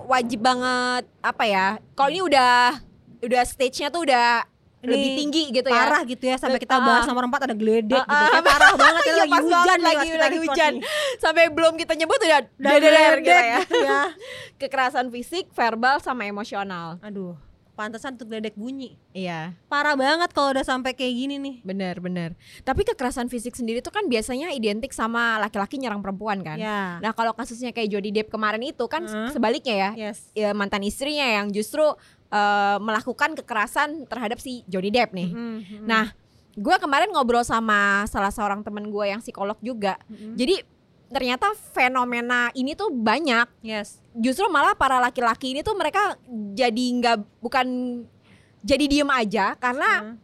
wajib 0.06 0.40
banget 0.40 1.10
Apa 1.20 1.44
ya 1.44 1.68
Kalau 1.92 2.08
ini 2.08 2.22
udah 2.22 2.78
Udah 3.20 3.42
stage-nya 3.44 3.90
tuh 3.90 4.06
udah 4.08 4.46
Ini 4.80 4.88
lebih 4.88 5.10
tinggi 5.18 5.44
gitu 5.52 5.68
ya. 5.68 5.76
parah 5.78 6.02
gitu 6.04 6.24
ya 6.24 6.36
sampai 6.36 6.56
kita 6.56 6.80
bahas 6.80 7.04
ah. 7.04 7.08
nomor 7.08 7.28
4 7.28 7.46
ada 7.46 7.54
geledek 7.54 8.00
Ah, 8.00 8.06
gitu. 8.06 8.16
ah. 8.16 8.30
Kayak 8.30 8.46
parah 8.46 8.74
banget 8.74 9.02
ya 9.02 9.10
Iya, 9.10 9.18
lagi 9.20 9.36
hujan 9.42 9.78
nih 9.78 9.84
lagi 9.84 9.98
lagi 10.10 10.10
record 10.10 10.40
hujan. 10.46 10.72
nih. 10.72 10.82
Sampai 11.18 11.44
belum 11.50 11.74
kita 11.76 11.94
nyebut 11.94 12.16
udah 12.18 12.40
Udah 12.54 12.72
deder 12.74 13.14
gitu 13.18 13.28
ya. 13.30 13.60
gitu 13.60 13.76
ya. 13.78 14.02
Kekerasan 14.60 15.08
fisik, 15.10 15.52
verbal 15.52 16.00
sama 16.00 16.24
emosional. 16.24 16.96
Aduh, 17.00 17.36
pantesan 17.74 18.16
tuh 18.16 18.24
geledek 18.24 18.56
bunyi. 18.56 18.96
Iya. 19.10 19.56
Parah 19.66 19.96
banget 19.96 20.32
kalau 20.32 20.52
udah 20.52 20.64
sampai 20.64 20.92
kayak 20.92 21.14
gini 21.14 21.36
nih. 21.38 21.56
Bener 21.62 21.96
bener. 21.98 22.36
Tapi 22.62 22.84
kekerasan 22.84 23.28
fisik 23.28 23.54
sendiri 23.54 23.80
tuh 23.80 23.90
kan 23.90 24.04
biasanya 24.06 24.52
identik 24.52 24.92
sama 24.92 25.40
laki-laki 25.40 25.76
nyerang 25.76 26.00
perempuan 26.00 26.40
kan. 26.40 26.56
Ya. 26.56 27.00
Nah 27.00 27.12
kalau 27.12 27.32
kasusnya 27.32 27.72
kayak 27.72 27.88
Jody 27.90 28.12
Depp 28.14 28.28
kemarin 28.30 28.60
itu 28.62 28.84
kan 28.86 29.04
sebaliknya 29.30 29.76
ya, 29.78 30.12
Yes. 30.12 30.28
ya 30.34 30.52
mantan 30.52 30.84
istrinya 30.84 31.24
yang 31.26 31.48
justru 31.50 31.84
eh, 32.30 32.78
melakukan 32.78 33.34
kekerasan 33.34 34.06
terhadap 34.06 34.38
si 34.38 34.62
Jody 34.66 34.90
Depp 34.90 35.14
nih. 35.14 35.30
Mm, 35.34 35.58
mm, 35.60 35.86
Nah, 35.86 36.14
gue 36.54 36.76
kemarin 36.78 37.10
ngobrol 37.10 37.42
sama 37.42 38.06
salah 38.06 38.30
seorang 38.30 38.62
temen 38.62 38.90
gue 38.90 39.06
yang 39.06 39.22
psikolog 39.22 39.58
juga. 39.60 39.98
mm, 40.06 40.36
Jadi 40.38 40.56
ternyata 41.10 41.50
fenomena 41.74 42.54
ini 42.54 42.78
tuh 42.78 42.94
banyak. 42.94 43.50
yes. 43.66 43.98
Justru 44.14 44.46
malah 44.48 44.78
para 44.78 45.02
laki-laki 45.02 45.58
ini 45.58 45.66
tuh 45.66 45.74
mereka 45.74 46.16
jadi 46.54 46.86
nggak 47.02 47.18
bukan 47.42 47.68
jadi 48.60 48.86
diem 48.86 49.10
aja 49.10 49.56
karena 49.56 49.90
Heeh. 50.04 50.16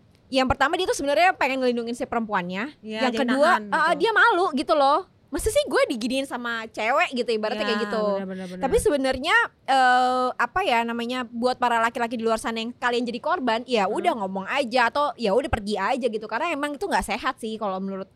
yang 0.44 0.48
pertama 0.52 0.76
dia 0.76 0.86
tuh 0.86 0.98
sebenarnya 0.98 1.32
pengen 1.34 1.64
ngelindungin 1.64 1.96
si 1.96 2.04
perempuannya. 2.06 2.76
Iya, 2.84 3.10
yang 3.10 3.14
kedua 3.16 3.52
nahan 3.64 3.72
ah, 3.72 3.92
gitu. 3.96 4.00
dia 4.04 4.12
malu 4.14 4.46
gitu 4.54 4.74
loh. 4.76 5.08
Masa 5.36 5.52
sih 5.52 5.60
gue 5.62 5.82
diginiin 5.90 6.24
sama 6.24 6.64
cewek 6.66 7.12
gitu 7.14 7.28
ibaratnya 7.30 7.60
Ya, 7.60 7.68
kayak 7.68 7.82
gitu. 7.84 8.04
benar, 8.16 8.24
benar, 8.26 8.46
benar. 8.48 8.62
Tapi 8.64 8.78
sebenarnya 8.80 9.36
eh, 9.68 10.28
apa 10.32 10.60
ya 10.62 10.80
namanya 10.82 11.28
buat 11.28 11.60
para 11.60 11.76
laki-laki 11.78 12.16
di 12.16 12.24
luar 12.24 12.40
sana 12.40 12.58
yang 12.58 12.72
kalian 12.72 13.04
jadi 13.04 13.20
korban, 13.20 13.60
ya 13.66 13.84
Hmm. 13.84 13.94
udah 13.94 14.14
ngomong 14.16 14.48
aja 14.48 14.88
atau 14.88 15.12
ya 15.16 15.30
udah 15.30 15.52
pergi 15.52 15.76
aja 15.76 16.08
gitu 16.08 16.24
karena 16.24 16.50
emang 16.50 16.74
itu 16.74 16.86
nggak 16.86 17.04
sehat 17.06 17.36
sih 17.36 17.56
kalau 17.56 17.76
menurut 17.78 18.08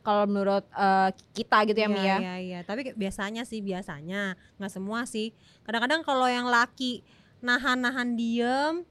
kalau 0.00 0.26
menurut 0.26 0.66
eh, 0.68 1.10
kita 1.32 1.62
gitu 1.64 1.78
ya 1.78 1.86
Iya, 1.86 1.94
Mia. 1.94 2.16
Iya, 2.18 2.34
iya. 2.36 2.58
Tapi 2.60 2.90
biasanya 2.92 3.46
sih 3.46 3.62
biasanya 3.62 4.34
nggak 4.58 4.68
semua 4.68 5.06
sih. 5.06 5.30
Kadang-kadang 5.62 6.02
kalau 6.02 6.26
yang 6.26 6.44
laki 6.44 7.06
nahan-nahan 7.38 8.12
diem, 8.12 8.82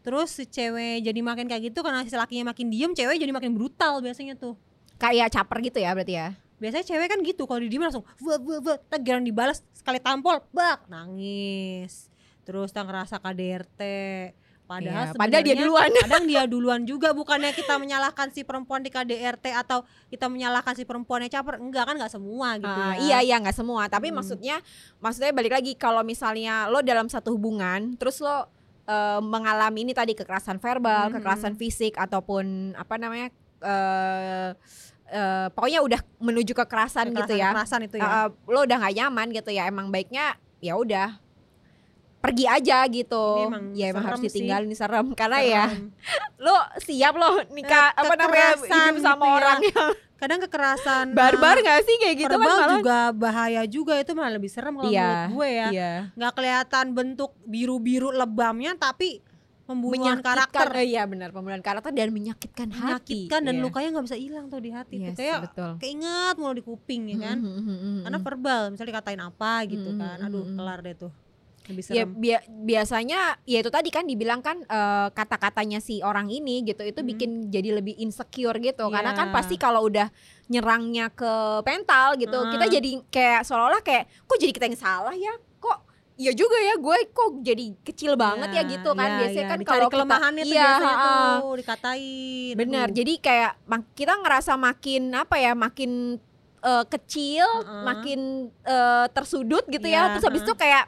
terus 0.00 0.30
si 0.30 0.44
cewek 0.44 1.00
jadi 1.00 1.20
makin 1.20 1.46
kayak 1.46 1.72
gitu 1.72 1.80
karena 1.80 2.04
si 2.04 2.12
lakinya 2.12 2.50
makin 2.50 2.68
diem, 2.68 2.92
cewek 2.92 3.16
jadi 3.16 3.32
makin 3.32 3.50
brutal 3.50 3.98
biasanya 3.98 4.36
tuh. 4.36 4.54
Kayak 4.94 5.32
caper 5.32 5.58
gitu 5.64 5.78
ya 5.78 5.90
berarti 5.90 6.14
ya. 6.14 6.28
Biasanya 6.60 6.84
cewek 6.86 7.08
kan 7.08 7.18
gitu 7.24 7.48
kalau 7.48 7.58
didiem 7.58 7.80
langsung 7.80 8.04
wah 8.20 8.36
wah 8.36 8.60
wah, 8.60 9.18
dibalas 9.18 9.64
sekali 9.72 9.96
tampol, 9.98 10.44
bak 10.52 10.84
nangis. 10.86 12.12
Terus 12.44 12.70
tak 12.70 12.84
ngerasa 12.84 13.16
KDRT. 13.16 13.80
Padahal 14.70 15.02
Iya, 15.02 15.18
padahal 15.18 15.42
dia 15.42 15.56
duluan. 15.58 15.90
kadang 16.06 16.24
dia 16.30 16.42
duluan 16.52 16.80
juga 16.86 17.10
bukannya 17.10 17.50
kita 17.50 17.74
menyalahkan 17.74 18.30
si 18.30 18.46
perempuan 18.46 18.86
di 18.86 18.88
KDRT 18.88 19.50
atau 19.56 19.82
kita 20.06 20.30
menyalahkan 20.30 20.78
si 20.78 20.86
perempuannya 20.86 21.26
caper 21.26 21.58
enggak 21.58 21.90
kan 21.90 21.98
nggak 21.98 22.12
semua 22.12 22.54
gitu 22.54 22.70
Ah, 22.70 22.94
ya. 22.94 23.02
Iya 23.02 23.18
iya 23.24 23.36
nggak 23.42 23.56
semua, 23.56 23.90
tapi 23.90 24.14
Hmm. 24.14 24.22
maksudnya 24.22 24.62
maksudnya 25.00 25.34
balik 25.34 25.58
lagi 25.58 25.74
kalau 25.74 26.06
misalnya 26.06 26.70
lo 26.70 26.86
dalam 26.86 27.10
satu 27.10 27.34
hubungan 27.34 27.98
terus 27.98 28.22
lo 28.22 28.46
eh, 28.86 29.18
mengalami 29.18 29.82
ini 29.82 29.94
tadi 29.94 30.14
kekerasan 30.14 30.58
verbal, 30.58 31.10
Hmm. 31.10 31.14
kekerasan 31.18 31.54
fisik 31.54 31.94
ataupun 31.94 32.74
apa 32.74 32.94
namanya 32.94 33.28
eh 33.60 34.50
eh, 35.10 35.46
pokoknya 35.50 35.80
udah 35.80 36.00
menuju 36.18 36.54
kekerasan, 36.54 37.10
gitu 37.12 37.34
ya. 37.34 37.50
kekerasan 37.50 37.80
itu 37.84 37.96
ya 37.96 38.08
Eh, 38.22 38.28
lo 38.46 38.62
udah 38.62 38.76
nggak 38.78 38.94
nyaman 38.96 39.26
gitu 39.30 39.50
ya, 39.50 39.62
emang 39.64 39.88
baiknya 39.88 40.32
ya 40.58 40.74
udah 40.74 41.18
pergi 42.18 42.44
aja 42.44 42.84
gitu. 42.86 43.24
Ini 43.34 43.44
emang 43.46 43.64
ya 43.72 43.86
emang 43.88 44.04
harus 44.06 44.20
sih. 44.20 44.28
ditinggalin 44.30 44.70
serem 44.72 45.06
karena 45.12 45.38
ya 45.40 45.64
Serem. 45.66 45.88
lo 46.44 46.56
siap 46.78 47.14
lo 47.14 47.28
nikah 47.48 47.90
Eh, 47.90 47.98
apa 47.98 48.12
namanya 48.14 48.48
kekerasan 48.54 48.92
hidup 48.92 49.00
sama 49.00 49.16
gitu 49.16 49.24
ya. 49.26 49.36
orang 49.36 49.58
yang 49.64 49.88
kadang 50.20 50.38
kekerasan 50.38 51.04
barbar 51.10 51.56
nggak 51.56 51.80
sih 51.80 51.96
kayak 51.96 52.16
gitu 52.18 52.34
kan 52.34 52.44
malah 52.44 52.76
juga 52.76 52.98
bahaya 53.10 53.62
juga 53.64 53.96
itu 53.96 54.12
malah 54.12 54.36
lebih 54.36 54.48
serem 54.48 54.76
kalau 54.76 54.84
Iya, 54.86 55.00
menurut 55.00 55.32
gue 55.32 55.48
ya 55.50 55.68
Iya. 55.70 55.92
nggak 56.12 56.32
kelihatan 56.34 56.86
bentuk 56.92 57.32
biru-biru 57.42 58.12
lebamnya 58.12 58.76
tapi 58.76 59.24
pembunuhan 59.70 60.18
menyakitkan 60.18 60.26
karakter. 60.50 60.66
Eh, 60.74 60.86
iya 60.90 61.02
benar 61.06 61.30
pembunuhan 61.30 61.62
karakter 61.62 61.94
dan 61.94 62.10
menyakitkan 62.10 62.68
hati. 62.68 62.82
Menyakitkan 63.30 63.40
dan 63.46 63.54
Iya. 63.54 63.62
lukanya 63.62 63.88
nggak 63.94 64.06
bisa 64.10 64.18
hilang 64.18 64.46
tuh 64.46 64.58
di 64.58 64.70
hati 64.74 64.94
Yes, 64.98 65.06
tuh 65.06 65.14
kayak 65.16 65.38
betul. 65.46 65.70
keinget 65.78 66.34
mulu 66.34 66.52
di 66.52 66.64
kuping 66.64 67.02
ya 67.08 67.18
kan? 67.22 67.38
Mhm, 67.38 67.54
mhm, 67.54 67.70
mhm, 67.70 68.00
karena 68.02 68.18
verbal 68.18 68.60
misalnya 68.68 68.90
dikatain 68.90 69.22
apa 69.22 69.52
gitu 69.64 69.88
Mhm, 69.88 69.96
kan. 69.96 70.16
Mhm, 70.18 70.26
aduh 70.26 70.44
kelar 70.50 70.80
deh 70.82 70.96
tuh. 70.98 71.12
Lebih 71.62 71.82
ya 71.86 72.02
bia- 72.04 72.46
biasanya 72.48 73.20
ya 73.44 73.58
itu 73.60 73.70
tadi 73.70 73.88
kan 73.88 74.02
dibilang 74.02 74.40
kan 74.40 74.58
eh, 74.60 75.08
kata-katanya 75.08 75.78
si 75.78 76.02
orang 76.02 76.26
ini 76.26 76.64
gitu 76.64 76.82
itu 76.82 76.98
Mhm. 76.98 77.06
bikin 77.06 77.30
jadi 77.46 77.78
lebih 77.78 77.94
insecure 77.96 78.58
gitu. 78.58 78.90
Karena 78.90 79.14
kan 79.14 79.30
pasti 79.30 79.54
kalau 79.54 79.86
udah 79.86 80.10
nyerangnya 80.48 81.12
ke 81.12 81.30
mental 81.62 82.18
gitu 82.18 82.34
Heeh. 82.34 82.50
kita 82.50 82.66
jadi 82.66 82.90
kayak 83.06 83.40
seolah-olah 83.44 83.80
kayak 83.80 84.10
kok 84.24 84.36
jadi 84.36 84.50
kita 84.50 84.66
yang 84.66 84.80
salah 84.80 85.14
ya 85.14 85.30
Iya 86.20 86.36
juga 86.36 86.60
ya 86.60 86.76
gue 86.76 86.98
kok 87.08 87.28
jadi 87.40 87.64
kecil 87.80 88.12
banget 88.12 88.52
ya, 88.52 88.62
gitu 88.68 88.92
kan 88.92 89.08
iya, 89.08 89.18
biasanya 89.24 89.40
iya. 89.40 89.52
kan 89.56 89.60
kalau 89.64 89.88
kita- 89.88 89.92
kelemahannya 89.96 90.44
tuh 90.44 90.52
iya, 90.52 90.64
biasanya 90.68 90.92
heeh. 90.92 91.32
tuh 91.40 91.54
dikatain 91.56 92.54
Benar. 92.60 92.86
Aduh. 92.86 92.96
Jadi 93.00 93.12
kayak 93.18 93.52
kita 93.96 94.12
ngerasa 94.20 94.52
makin 94.54 95.02
apa 95.16 95.36
ya, 95.40 95.52
makin 95.56 96.20
eh, 96.60 96.84
kecil, 96.92 97.48
Heeh. 97.64 97.84
makin 97.88 98.20
eh, 98.52 99.06
tersudut 99.10 99.64
gitu 99.66 99.88
Iya, 99.88 99.96
ya. 99.96 100.12
Terus 100.12 100.24
habis 100.28 100.44
heeh. 100.44 100.52
itu 100.52 100.60
kayak 100.60 100.84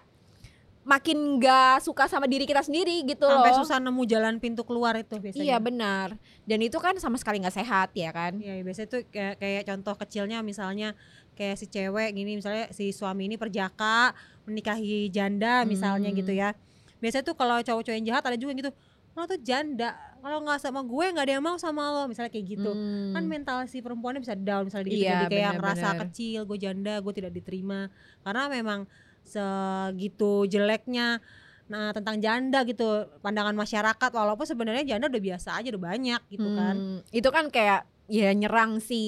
makin 0.83 1.39
gak 1.39 1.79
suka 1.81 2.11
sama 2.11 2.27
diri 2.27 2.43
kita 2.43 2.59
sendiri 2.61 3.07
gitu 3.07 3.23
sampai 3.23 3.55
loh. 3.55 3.59
susah 3.63 3.79
nemu 3.79 4.03
jalan 4.03 4.35
pintu 4.37 4.67
keluar 4.67 4.99
itu 4.99 5.15
biasanya 5.15 5.47
Iya 5.47 5.57
benar. 5.57 6.09
Dan 6.43 6.59
itu 6.59 6.75
kan 6.77 6.99
sama 6.99 7.15
sekali 7.17 7.39
nggak 7.39 7.55
sehat 7.55 7.95
ya 7.95 8.11
kan. 8.11 8.35
Iya, 8.37 8.59
ya, 8.59 8.63
biasanya 8.67 8.89
tuh 8.91 9.01
kayak, 9.09 9.39
kayak 9.39 9.63
contoh 9.65 9.95
kecilnya 9.95 10.43
misalnya 10.43 10.93
kayak 11.33 11.57
si 11.57 11.65
cewek 11.65 12.13
gini 12.13 12.37
misalnya 12.37 12.69
si 12.75 12.93
suami 12.93 13.25
ini 13.25 13.41
perjaka 13.41 14.13
menikahi 14.45 15.07
janda 15.09 15.63
misalnya 15.65 16.09
Hmm. 16.09 16.19
gitu 16.19 16.33
ya. 16.33 16.53
Biasanya 16.99 17.25
tuh 17.25 17.35
kalau 17.35 17.59
cowok-cowok 17.59 17.97
yang 17.97 18.07
jahat 18.09 18.23
ada 18.25 18.37
juga 18.37 18.51
yang 18.51 18.61
gitu. 18.61 18.73
Lo 19.13 19.27
tuh 19.27 19.37
janda, 19.39 19.93
kalau 20.19 20.41
nggak 20.41 20.57
sama 20.57 20.81
gue 20.81 21.05
nggak 21.11 21.25
ada 21.25 21.35
yang 21.35 21.45
mau 21.45 21.57
sama 21.57 21.85
lo 21.87 22.03
misalnya 22.07 22.31
kayak 22.31 22.47
gitu. 22.49 22.71
Hmm. 22.71 23.13
Kan 23.13 23.25
mental 23.27 23.57
si 23.67 23.79
perempuannya 23.79 24.19
bisa 24.19 24.33
down 24.33 24.67
misalnya 24.67 24.87
gitu 24.87 25.03
Iya, 25.03 25.19
jadi 25.23 25.35
kayak 25.37 25.53
ngerasa 25.59 25.87
benar. 25.87 26.01
kecil, 26.07 26.41
gue 26.43 26.59
janda, 26.59 26.95
gue 26.99 27.13
tidak 27.13 27.33
diterima 27.33 27.81
karena 28.21 28.43
memang 28.49 28.81
segitu 29.23 30.45
jeleknya 30.47 31.23
nah 31.63 31.89
tentang 31.89 32.21
janda 32.21 32.69
gitu 32.69 32.85
pandangan 33.21 33.55
masyarakat 33.55 34.11
walaupun 34.13 34.45
sebenarnya 34.45 34.85
janda 34.85 35.09
udah 35.09 35.23
biasa 35.23 35.57
aja 35.57 35.73
udah 35.73 35.85
banyak 35.89 36.21
gitu 36.29 36.49
kan. 36.53 36.75
Hmm, 36.77 36.99
Itu 37.09 37.29
kan 37.33 37.49
kayak 37.49 37.89
ya 38.09 38.29
nyerang 38.33 38.77
si 38.77 39.01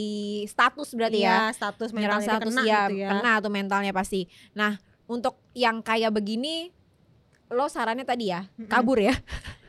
status 0.49 0.97
berarti 0.97 1.21
ya. 1.21 1.51
Iya, 1.51 1.61
status 1.61 1.93
Nyerang 1.93 2.21
mentalnya 2.21 2.25
dia 2.25 2.33
status 2.41 2.49
kena 2.49 2.63
ya, 2.65 2.81
gitu 2.89 2.95
ya. 2.97 3.09
kena 3.13 3.33
tuh 3.41 3.53
mentalnya 3.53 3.93
pasti. 3.93 4.21
Nah, 4.53 4.81
untuk 5.07 5.37
yang 5.53 5.81
kayak 5.81 6.11
begini 6.11 6.73
lo 7.47 7.67
sarannya 7.67 8.03
tadi 8.03 8.29
ya, 8.29 8.49
kabur 8.67 8.99
ya. 8.99 9.13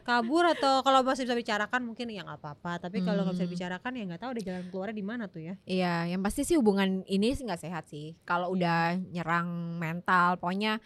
kabur 0.01 0.45
atau 0.47 0.79
kalau 0.79 1.01
masih 1.01 1.25
bisa 1.25 1.33
bicarakan 1.33 1.81
mungkin 1.83 2.05
ya 2.07 2.21
nggak 2.21 2.37
apa-apa 2.37 2.77
tapi 2.79 3.01
kalau 3.01 3.25
nggak 3.25 3.33
bisa 3.33 3.41
Hmm. 3.41 3.49
dibicarakan 3.49 3.91
ya 3.91 4.03
nggak 4.05 4.21
tahu 4.21 4.31
ada 4.31 4.41
jalan 4.43 4.63
keluarnya 4.69 4.95
di 4.95 5.01
mana 5.03 5.23
tuh 5.25 5.41
ya 5.41 5.53
Iya, 5.65 5.95
yang 6.07 6.21
pasti 6.21 6.41
sih 6.43 6.55
hubungan 6.55 7.01
ini 7.03 7.33
sih 7.33 7.41
nggak 7.41 7.57
sehat 7.59 7.83
sih. 7.85 8.13
Kalau 8.21 8.47
Iya. 8.47 8.55
udah 8.55 8.81
nyerang 9.11 9.47
mental, 9.75 10.37
pokoknya 10.37 10.77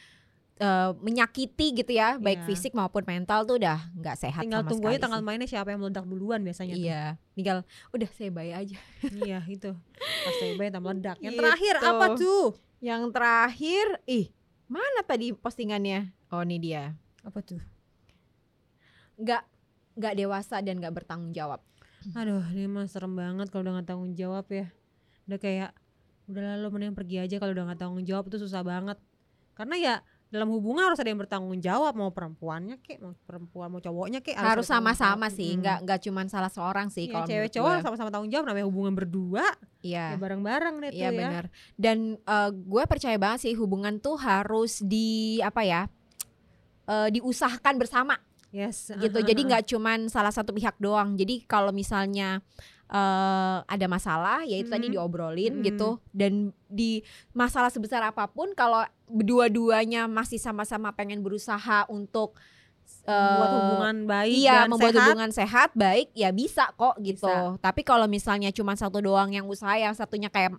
eh, 0.57 0.91
menyakiti 0.93 1.71
gitu 1.73 1.91
ya, 1.93 2.15
baik 2.15 2.43
Iya. 2.43 2.47
fisik 2.47 2.71
maupun 2.73 3.03
mental 3.05 3.43
tuh 3.43 3.55
udah 3.55 3.79
nggak 3.93 4.15
sehat 4.17 4.39
tinggal 4.41 4.59
sama 4.59 4.71
tunggu 4.71 4.87
aja 4.89 4.99
tanggal 5.01 5.19
sih. 5.19 5.25
mainnya 5.25 5.47
siapa 5.47 5.67
yang 5.69 5.79
meledak 5.79 6.03
duluan 6.03 6.39
biasanya 6.39 6.73
tuh. 6.73 6.83
Iya, 6.83 7.03
tinggal 7.33 7.57
udah 7.91 8.09
saya 8.09 8.29
bayar 8.29 8.55
aja. 8.61 8.77
iya 9.19 9.39
itu 9.45 9.71
pas 9.95 10.33
saya 10.33 10.53
bayar 10.55 10.75
meledak 10.77 11.15
yang 11.17 11.31
Gitu. 11.31 11.39
terakhir 11.39 11.75
apa 11.77 12.05
tuh 12.17 12.43
Yang 12.79 13.03
terakhir, 13.11 13.85
ih 14.05 14.31
mana 14.69 15.01
tadi 15.03 15.33
postingannya? 15.33 16.13
Oh 16.29 16.45
ini 16.45 16.61
dia, 16.61 16.93
apa 17.25 17.41
tuh 17.41 17.59
nggak 19.19 19.43
nggak 19.99 20.13
dewasa 20.15 20.63
dan 20.63 20.79
nggak 20.79 20.95
bertanggung 20.95 21.35
jawab. 21.35 21.59
aduh 22.15 22.39
ini 22.55 22.71
mah 22.71 22.87
serem 22.87 23.11
banget 23.11 23.51
kalau 23.51 23.67
udah 23.67 23.73
nggak 23.75 23.89
tanggung 23.91 24.15
jawab 24.15 24.47
ya 24.47 24.71
udah 25.27 25.35
kayak 25.35 25.75
udah 26.31 26.55
lalu 26.55 26.67
mending 26.71 26.95
pergi 26.95 27.19
aja 27.19 27.35
kalau 27.43 27.51
udah 27.51 27.67
nggak 27.67 27.79
tanggung 27.83 28.07
jawab 28.07 28.31
itu 28.31 28.39
susah 28.39 28.63
banget 28.63 28.95
karena 29.51 29.75
ya 29.75 29.95
dalam 30.29 30.53
hubungan 30.53 30.85
harus 30.85 31.01
ada 31.01 31.09
yang 31.09 31.17
bertanggung 31.17 31.57
jawab 31.57 31.97
mau 31.97 32.13
perempuannya 32.13 32.77
kek 32.85 33.01
mau 33.01 33.17
perempuan 33.25 33.73
mau 33.73 33.81
cowoknya 33.81 34.21
kek 34.21 34.37
Harus 34.37 34.69
sama-sama 34.69 35.25
sih, 35.27 35.57
nggak 35.57 35.81
nggak 35.89 35.99
cuman 36.05 36.29
salah 36.29 36.53
seorang 36.53 36.93
sih 36.93 37.09
Iya, 37.09 37.13
kalau 37.17 37.25
cewek 37.25 37.49
cowok 37.49 37.73
sama-sama 37.81 38.09
tanggung 38.13 38.29
jawab 38.29 38.45
namanya 38.45 38.69
hubungan 38.69 38.93
berdua 38.93 39.45
Iya. 39.81 40.13
ya 40.13 40.17
bareng-bareng 40.21 40.75
deh 40.79 40.89
tuh 40.93 41.01
Iya 41.01 41.09
ya 41.09 41.17
benar. 41.17 41.45
Dan 41.73 41.97
eh, 42.15 42.49
gue 42.53 42.83
percaya 42.85 43.17
banget 43.17 43.39
sih 43.49 43.53
hubungan 43.57 43.97
tuh 43.97 44.21
harus 44.21 44.85
di 44.85 45.41
apa 45.41 45.65
ya? 45.65 45.81
eh, 46.85 47.09
diusahakan 47.09 47.75
bersama 47.81 48.13
yes 48.49 48.89
gitu. 48.97 49.21
Jadi 49.21 49.41
nggak 49.45 49.65
cuman 49.65 50.09
salah 50.09 50.33
satu 50.33 50.53
pihak 50.53 50.77
doang. 50.77 51.13
Jadi 51.17 51.45
kalau 51.45 51.69
misalnya 51.69 52.41
eh, 52.89 53.57
ada 53.63 53.85
masalah, 53.85 54.41
ya 54.43 54.57
itu 54.57 54.67
tadi 54.67 54.89
diobrolin 54.89 55.61
Mhm. 55.61 55.63
gitu. 55.63 55.89
Dan 56.09 56.49
di 56.65 57.05
masalah 57.31 57.69
sebesar 57.69 58.01
apa 58.01 58.25
pun, 58.25 58.51
kalau 58.51 58.81
berdua-duanya 59.05 60.05
masih 60.05 60.37
sama-sama 60.37 60.89
pengen 60.91 61.21
berusaha 61.21 61.85
untuk 61.87 62.33
Membuat 62.99 63.45
eh, 63.47 63.55
hubungan 63.55 63.95
baik 64.05 64.33
iya 64.35 64.53
dan 64.65 64.69
membuat 64.69 64.91
sehat. 64.91 65.05
hubungan 65.05 65.31
sehat 65.31 65.69
baik 65.73 66.07
ya 66.13 66.29
bisa 66.29 66.73
kok 66.73 66.97
gitu 66.99 67.25
Bisa. 67.25 67.57
tapi 67.57 67.81
kalau 67.81 68.05
misalnya 68.05 68.49
cuma 68.49 68.73
satu 68.73 68.97
doang 68.99 69.29
yang 69.29 69.45
usaha 69.45 69.73
yang 69.73 69.93
satunya 69.93 70.25
kayak 70.27 70.57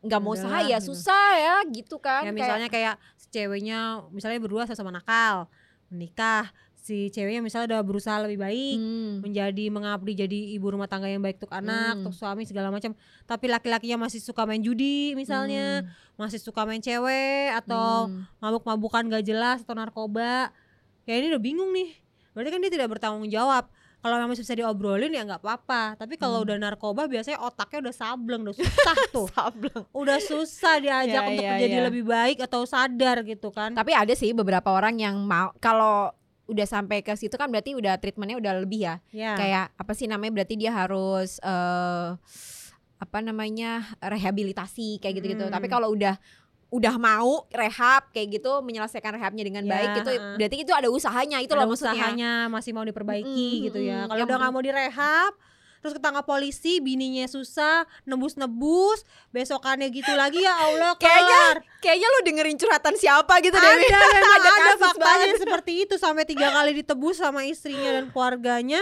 nggak 0.00 0.20
mau 0.20 0.34
usaha 0.34 0.60
ya 0.60 0.78
gitu. 0.78 0.90
susah 0.92 1.28
ya 1.34 1.54
gitu 1.66 1.96
kan 1.98 2.20
ya 2.20 2.30
Kayak- 2.30 2.36
misalnya 2.36 2.68
kayak 2.68 2.94
si 3.16 3.26
ceweknya 3.28 3.78
misalnya 4.10 4.38
berdua 4.38 4.66
sama 4.68 4.90
nakal 4.90 5.46
menikah 5.88 6.50
si 6.84 7.08
ceweknya 7.08 7.40
misalnya 7.40 7.66
udah 7.70 7.80
berusaha 7.80 8.20
lebih 8.20 8.36
baik 8.38 8.76
Hmm. 8.76 9.24
menjadi 9.24 9.64
mengabdi 9.68 10.12
jadi 10.14 10.38
ibu 10.52 10.68
rumah 10.68 10.84
tangga 10.84 11.08
yang 11.08 11.18
baik 11.18 11.40
untuk 11.40 11.48
anak, 11.50 11.96
Hmm. 11.96 12.00
untuk 12.02 12.12
suami 12.12 12.44
segala 12.44 12.68
macam. 12.68 12.92
Tapi 13.24 13.46
laki-lakinya 13.48 14.04
masih 14.04 14.20
suka 14.20 14.44
main 14.44 14.60
judi 14.60 15.16
misalnya, 15.16 15.88
masih 16.14 16.36
suka 16.36 16.62
main 16.62 16.78
cewek 16.78 17.56
atau 17.56 18.06
Hmm. 18.06 18.28
mabuk-mabukan 18.38 19.08
gak 19.08 19.24
jelas 19.24 19.64
atau 19.64 19.72
narkoba. 19.72 20.52
Ya 21.04 21.16
ini 21.16 21.32
udah 21.32 21.40
bingung 21.40 21.72
nih. 21.72 21.96
Berarti 22.30 22.50
kan 22.50 22.60
dia 22.60 22.68
tidak 22.70 22.88
bertanggung 22.90 23.28
jawab. 23.28 23.64
Kalau 23.98 24.20
memang 24.20 24.36
bisa 24.36 24.52
diobrolin 24.52 25.08
ya 25.08 25.24
nggak 25.24 25.40
apa-apa. 25.40 25.96
Tapi 25.96 26.20
kalau 26.20 26.44
Hmm. 26.44 26.52
udah 26.52 26.56
narkoba 26.60 27.08
biasanya 27.08 27.40
otaknya 27.40 27.88
udah 27.88 27.94
sableng, 27.94 28.44
udah 28.44 28.52
susah 28.54 28.96
tuh. 29.16 29.26
Sableng. 29.30 29.84
udah 29.90 30.18
susah 30.20 30.76
diajak 30.76 31.08
Ya, 31.16 31.24
untuk 31.26 31.40
ya, 31.40 31.52
menjadi 31.56 31.78
ya. 31.80 31.84
lebih 31.88 32.04
baik 32.04 32.38
atau 32.38 32.60
sadar 32.64 33.24
gitu 33.24 33.48
kan. 33.48 33.72
Tapi 33.72 33.96
ada 33.96 34.12
sih 34.12 34.30
beberapa 34.30 34.68
orang 34.68 35.00
yang 35.00 35.16
mau 35.18 35.48
kalau 35.56 36.12
udah 36.44 36.66
sampai 36.66 37.00
ke 37.00 37.14
situ 37.14 37.32
kan 37.34 37.48
berarti 37.48 37.72
udah 37.72 37.96
treatmentnya 37.96 38.36
udah 38.36 38.52
lebih 38.60 38.84
ya. 38.84 38.94
Ya. 39.10 39.32
Kayak 39.34 39.64
apa 39.74 39.92
sih 39.92 40.04
namanya 40.04 40.32
berarti 40.34 40.54
dia 40.54 40.70
harus 40.70 41.40
eh 41.40 42.10
apa 42.94 43.18
namanya 43.20 43.96
rehabilitasi 43.98 45.00
kayak 45.00 45.14
gitu-gitu. 45.18 45.44
Hmm. 45.46 45.52
Tapi 45.52 45.66
kalau 45.66 45.92
udah 45.92 46.16
udah 46.68 46.94
mau 46.98 47.46
rehab 47.48 48.10
kayak 48.10 48.40
gitu 48.40 48.58
menyelesaikan 48.58 49.14
rehabnya 49.14 49.46
dengan 49.46 49.62
Ya, 49.62 49.70
baik 49.70 49.90
itu 49.94 50.10
heeh. 50.10 50.34
berarti 50.36 50.56
itu 50.58 50.72
ada 50.74 50.88
usahanya 50.90 51.38
itu 51.38 51.54
Ada 51.54 51.60
loh 51.62 51.70
maksudnya. 51.70 51.94
usahanya 51.94 52.32
masih 52.50 52.74
mau 52.74 52.82
diperbaiki 52.82 53.30
Mm-mm, 53.30 53.64
gitu 53.70 53.78
ya. 53.78 54.10
Kalau 54.10 54.22
udah 54.26 54.36
nggak 54.36 54.52
mau 54.52 54.62
direhab, 54.62 55.32
terus 55.84 56.00
ketangkap 56.00 56.24
polisi, 56.24 56.80
bininya 56.80 57.28
susah, 57.28 57.84
nebus-nebus, 58.08 59.04
besokannya 59.36 59.92
gitu 59.92 60.16
lagi 60.16 60.40
ya 60.40 60.56
Allah 60.56 60.96
Kayaknya. 60.96 61.60
Kayaknya 61.84 62.08
lu 62.08 62.18
dengerin 62.24 62.56
curhatan 62.56 62.96
siapa 62.96 63.36
gitu 63.44 63.52
ada 63.52 63.68
Dewi. 63.76 63.84
memang 63.92 64.32
ada, 64.40 64.48
kasus 64.48 64.80
faktanya 64.80 65.12
banget. 65.28 65.42
seperti 65.44 65.72
itu 65.84 65.94
sampai 66.00 66.24
tiga 66.24 66.48
kali 66.56 66.80
ditebus 66.80 67.20
sama 67.20 67.44
istrinya 67.44 68.00
dan 68.00 68.08
keluarganya. 68.08 68.80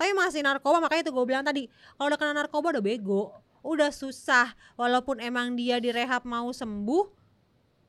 Tapi 0.00 0.16
masih 0.16 0.40
narkoba 0.40 0.80
makanya 0.80 1.04
itu 1.04 1.12
gue 1.12 1.24
bilang 1.28 1.44
tadi 1.44 1.68
kalau 2.00 2.08
udah 2.08 2.16
kena 2.16 2.32
narkoba 2.32 2.72
udah 2.72 2.80
bego, 2.80 3.36
udah 3.60 3.92
susah. 3.92 4.56
Walaupun 4.80 5.20
emang 5.20 5.52
dia 5.52 5.76
direhab 5.76 6.24
mau 6.24 6.48
sembuh, 6.48 7.12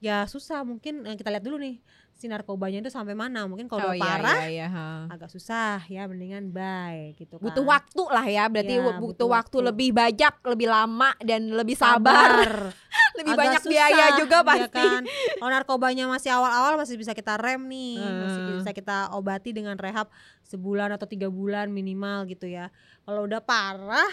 ya 0.03 0.27
susah. 0.27 0.67
Mungkin 0.67 1.07
eh, 1.07 1.15
kita 1.15 1.31
lihat 1.31 1.47
dulu 1.47 1.63
nih 1.63 1.79
si 2.19 2.27
narkobanya 2.27 2.79
itu 2.79 2.91
sampai 2.91 3.15
mana. 3.15 3.47
Mungkin 3.47 3.65
kalau 3.65 3.79
Oh, 3.81 3.89
udah 3.89 3.95
iya, 3.95 4.03
parah 4.03 4.37
iya, 4.41 4.49
iya, 4.49 4.67
ha. 4.67 4.87
agak 5.07 5.31
susah 5.31 5.79
ya 5.85 6.03
mendingan 6.03 6.51
bye 6.51 7.15
gitu 7.15 7.39
kan 7.39 7.47
butuh 7.47 7.63
waktu 7.63 8.03
lah 8.05 8.25
ya 8.27 8.43
berarti 8.45 8.73
Ya, 8.73 8.83
butuh, 8.83 8.99
butuh 8.99 9.27
waktu 9.29 9.55
waktu. 9.55 9.57
lebih 9.65 9.89
banyak 9.93 10.33
lebih 10.45 10.67
lama 10.67 11.09
dan 11.19 11.41
lebih 11.49 11.73
sabar, 11.73 12.75
lebih 13.17 13.31
Agak 13.31 13.39
banyak 13.39 13.61
susah, 13.61 13.71
biaya 13.71 14.05
juga 14.17 14.37
ya 14.37 14.45
pasti 14.45 14.83
kan? 14.83 15.03
kalau 15.33 15.49
narkobanya 15.49 16.05
masih 16.05 16.29
awal-awal 16.29 16.75
masih 16.75 16.95
bisa 16.95 17.11
kita 17.13 17.33
rem 17.35 17.63
nih 17.63 17.95
masih 17.97 18.41
Hmm. 18.43 18.57
bisa 18.57 18.71
kita 18.71 18.97
obati 19.11 19.49
dengan 19.49 19.73
rehab 19.75 20.11
sebulan 20.43 20.91
atau 20.91 21.07
tiga 21.07 21.27
bulan 21.27 21.69
minimal 21.69 22.27
gitu 22.27 22.45
ya 22.45 22.67
kalau 23.01 23.23
udah 23.23 23.39
parah 23.39 24.11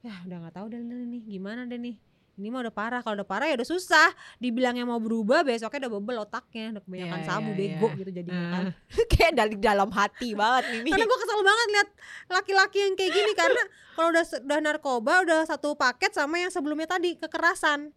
ya 0.00 0.12
udah 0.22 0.36
nggak 0.38 0.54
tahu 0.54 0.66
deh 0.68 0.80
nih 0.80 1.22
gimana 1.24 1.64
deh 1.64 1.80
nih 1.80 1.96
ini 2.34 2.48
mah 2.48 2.60
udah 2.60 2.72
parah 2.72 3.00
kalau 3.00 3.14
udah 3.14 3.28
parah 3.28 3.44
ya 3.44 3.54
udah 3.54 3.68
susah. 3.68 4.08
Dibilang 4.36 4.72
yang 4.72 4.86
mau 4.86 4.96
berubah 4.96 5.42
besoknya 5.42 5.84
udah 5.84 5.92
bebel 5.94 6.16
otaknya. 6.20 6.72
Udah 6.72 6.82
kebanyakan 6.82 7.18
Iya, 7.18 7.26
sabu 7.26 7.50
iya, 7.50 7.56
bego 7.56 7.86
iya. 7.86 7.98
gitu 7.98 8.10
jadinya 8.10 8.46
kan. 8.48 8.64
Eh, 8.72 9.06
kayak 9.12 9.32
dari 9.34 9.56
dalam 9.56 9.88
hati 9.88 10.28
banget 10.32 10.62
Mimi 10.72 10.88
karena 10.88 11.04
gue 11.04 11.18
kesel 11.18 11.40
banget 11.42 11.68
lihat 11.70 11.88
laki-laki 12.28 12.78
yang 12.80 12.94
kayak 12.94 13.12
gini. 13.12 13.32
Karena 13.34 13.62
kalau 13.92 14.08
udah 14.10 14.24
udah 14.40 14.58
narkoba 14.60 15.12
udah 15.22 15.38
satu 15.44 15.74
paket 15.74 16.10
sama 16.10 16.36
yang 16.36 16.48
sebelumnya 16.48 16.88
tadi 16.88 17.14
kekerasan. 17.14 17.92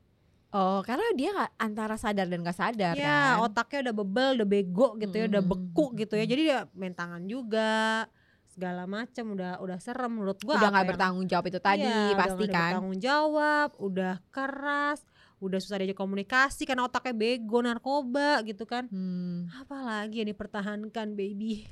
Oh 0.52 0.80
karena 0.82 1.04
dia 1.14 1.32
antara 1.56 1.96
sadar 1.96 2.28
dan 2.28 2.40
nggak 2.40 2.56
sadar 2.56 2.96
ya 2.96 3.36
kan? 3.36 3.44
otaknya 3.44 3.92
udah 3.92 3.96
bebel 3.98 4.30
udah 4.36 4.48
bego 4.48 4.88
gitu 4.96 5.12
ya 5.14 5.26
udah 5.28 5.42
Hmm. 5.42 5.52
beku 5.52 5.86
gitu 5.96 6.16
ya. 6.16 6.24
Jadi 6.24 6.44
ya 6.46 6.60
main 6.72 6.92
tangan 6.92 7.24
juga 7.24 8.08
segala 8.56 8.88
macam 8.88 9.36
udah 9.36 9.60
udah 9.60 9.78
serem 9.78 10.08
menurut 10.10 10.40
gua 10.40 10.56
udah 10.56 10.70
nggak 10.70 10.80
yang- 10.80 10.90
bertanggung 10.90 11.28
jawab 11.28 11.46
itu 11.46 11.60
tadi 11.60 11.84
Iya, 11.84 12.16
pasti 12.16 12.46
kan? 12.48 12.72
bertanggung 12.72 12.98
jawab 12.98 13.70
udah 13.78 14.14
keras 14.30 15.04
udah 15.38 15.60
susah 15.60 15.78
diajak 15.78 15.96
komunikasi 15.96 16.64
karena 16.64 16.88
otaknya 16.88 17.12
bego 17.12 17.60
narkoba 17.60 18.40
gitu 18.42 18.64
kan. 18.64 18.88
Hmm. 18.88 19.52
apalagi 19.54 20.24
yang 20.24 20.32
dipertahankan 20.32 21.14
baby? 21.14 21.68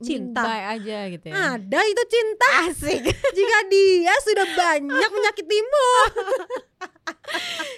Cinta. 0.00 0.42
cinta 0.42 0.72
aja 0.72 0.98
gitu 1.06 1.26
ya. 1.28 1.54
Ada 1.54 1.80
itu 1.84 2.02
cinta. 2.08 2.48
Asik. 2.64 3.04
Jika 3.36 3.58
dia 3.68 4.14
sudah 4.18 4.46
banyak 4.50 5.10
menyakitimu. 5.12 5.88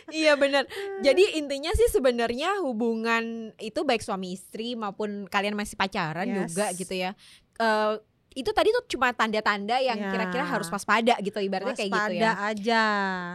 Iya 0.06 0.34
benar. 0.34 0.66
Jadi 1.00 1.36
intinya 1.36 1.70
sih 1.72 1.88
sebenarnya 1.88 2.60
hubungan 2.60 3.50
itu 3.58 3.82
baik 3.82 4.00
suami 4.00 4.32
istri 4.32 4.74
maupun 4.74 5.26
kalian 5.26 5.54
masih 5.54 5.74
pacaran 5.74 6.24
Yes. 6.24 6.38
juga 6.48 6.70
gitu 6.72 6.94
ya. 6.94 7.10
Eh 7.56 7.92
itu 8.34 8.50
tadi 8.50 8.68
tuh 8.68 8.82
cuma 8.88 9.10
tanda-tanda 9.10 9.78
yang 9.78 9.94
Ya. 9.94 10.10
kira-kira 10.10 10.42
harus 10.44 10.66
waspada 10.66 11.14
gitu 11.18 11.38
ibaratnya 11.38 11.70
kayak 11.72 11.86
gitu 11.88 12.02
Waspada 12.10 12.18
ya. 12.18 12.32
aja 12.44 12.84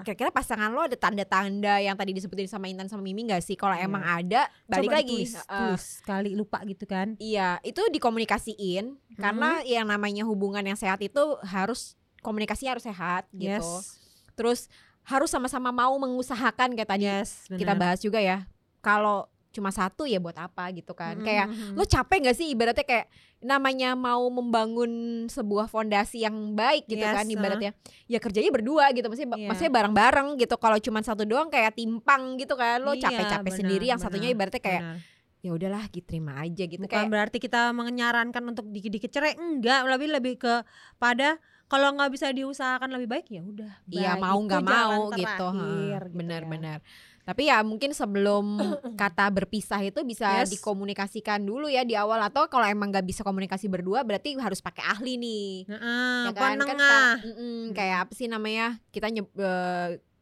Kira-kira 0.03 0.29
pasangan 0.29 0.69
lo 0.69 0.83
ada 0.83 0.93
tanda-tanda 0.93 1.79
yang 1.79 1.95
tadi 1.95 2.11
disebutin 2.11 2.45
sama 2.45 2.67
Intan 2.67 2.85
sama 2.85 2.99
Mimi 2.99 3.23
gak 3.23 3.39
sih? 3.39 3.55
Kalau 3.55 3.73
Iya. 3.73 3.87
emang 3.87 4.03
ada, 4.03 4.51
balik 4.65 4.85
Coba 4.85 4.97
lagi. 4.97 5.23
ditulis, 5.23 5.33
tulis 5.39 5.83
sekali 5.97 6.29
lupa 6.33 6.59
gitu 6.63 6.83
kan 6.83 7.15
iya, 7.17 7.57
itu 7.61 7.79
dikomunikasiin 7.89 8.85
karena 9.15 9.63
yang 9.63 9.83
namanya 9.85 10.23
hubungan 10.23 10.61
yang 10.61 10.75
sehat 10.75 10.99
itu 10.99 11.19
harus 11.41 11.95
komunikasinya 12.19 12.75
harus 12.75 12.83
sehat 12.83 13.23
gitu. 13.31 13.55
yes 13.55 13.95
Terus 14.35 14.67
harus 15.01 15.27
sama-sama 15.27 15.67
mau 15.69 15.95
mengusahakan 15.95 16.71
kayak 16.71 16.89
tadi 16.89 17.03
yes 17.03 17.47
kita 17.49 17.71
bahas 17.73 17.99
juga 17.99 18.19
ya 18.19 18.43
kalau 18.79 19.27
cuma 19.59 19.69
satu 19.69 20.07
ya 20.07 20.17
buat 20.17 20.33
apa 20.33 20.71
gitu 20.71 20.95
kan 20.95 21.13
Mm, 21.13 21.21
kayak 21.21 21.45
mm, 21.45 21.55
mm. 21.55 21.75
lo 21.75 21.83
capek 21.83 22.17
gak 22.23 22.37
sih 22.39 22.47
ibaratnya 22.49 22.81
kayak 22.81 23.05
namanya 23.39 23.93
mau 23.93 24.23
membangun 24.27 24.91
sebuah 25.25 25.67
fondasi 25.67 26.23
yang 26.23 26.35
baik 26.53 26.87
gitu 26.87 26.99
Yes, 26.99 27.11
kan 27.13 27.25
uh. 27.25 27.35
ibaratnya 27.35 27.71
ya 28.05 28.17
kerjanya 28.17 28.49
berdua 28.49 28.91
gitu 28.91 29.05
maksudnya 29.05 29.31
Iya. 29.33 29.47
maksudnya 29.47 29.73
bareng-bareng 29.73 30.27
gitu 30.35 30.55
kalau 30.55 30.77
cuma 30.77 30.99
satu 30.99 31.23
doang 31.23 31.47
kayak 31.47 31.75
timpang 31.75 32.35
gitu 32.35 32.55
kan 32.55 32.79
lo 32.79 32.91
Iya, 32.91 33.03
capek-capek 33.05 33.43
benar, 33.45 33.59
sendiri 33.59 33.85
yang 33.85 33.99
satunya 33.99 34.27
benar, 34.27 34.35
ibaratnya 34.39 34.61
kayak 34.61 34.81
benar. 34.81 34.97
ya 35.39 35.49
udahlah 35.55 35.83
gitu 35.87 36.03
terima 36.05 36.33
aja 36.37 36.63
gitu 36.63 36.79
bukan 36.79 36.91
kayak 36.91 37.07
berarti 37.07 37.37
kita 37.37 37.61
menyarankan 37.71 38.43
untuk 38.45 38.67
dikit-dikit 38.67 39.07
cerai 39.07 39.35
enggak 39.35 39.87
lebih 39.87 40.07
lebih 40.11 40.33
ke 40.35 40.53
pada 40.95 41.39
kalau 41.69 41.93
nggak 41.93 42.11
bisa 42.11 42.27
diusahakan 42.29 42.89
lebih 42.91 43.07
baik 43.07 43.27
ya 43.29 43.45
udah 43.45 43.71
Iya 43.87 44.11
mau 44.17 44.35
nggak 44.35 44.59
mau 44.59 45.13
gitu, 45.13 45.45
ha, 45.47 45.63
gitu 46.01 46.11
benar-benar. 46.11 46.81
Tapi 47.29 47.45
ya 47.45 47.61
mungkin 47.61 47.93
sebelum 47.93 48.57
kata 48.97 49.29
berpisah 49.29 49.77
itu 49.79 50.01
bisa 50.01 50.41
Yes. 50.41 50.49
dikomunikasikan 50.51 51.37
dulu 51.39 51.69
ya 51.69 51.83
di 51.83 51.93
awal 51.93 52.17
atau 52.19 52.47
kalau 52.47 52.65
emang 52.65 52.89
nggak 52.89 53.03
bisa 53.03 53.21
komunikasi 53.21 53.67
berdua 53.67 54.01
berarti 54.01 54.33
harus 54.35 54.57
pakai 54.59 54.81
ahli 54.83 55.13
nih. 55.15 55.47
ya. 55.63 55.71
Heeh, 55.71 56.21
ya 56.25 56.31
kan? 56.31 56.57
Kan 56.57 56.73
sekarang- 56.75 57.19
mm-mm, 57.23 57.57
kayak 57.71 57.97
apa 58.01 58.13
sih 58.13 58.25
namanya 58.25 58.65
kita 58.89 59.07
nyeb, 59.07 59.29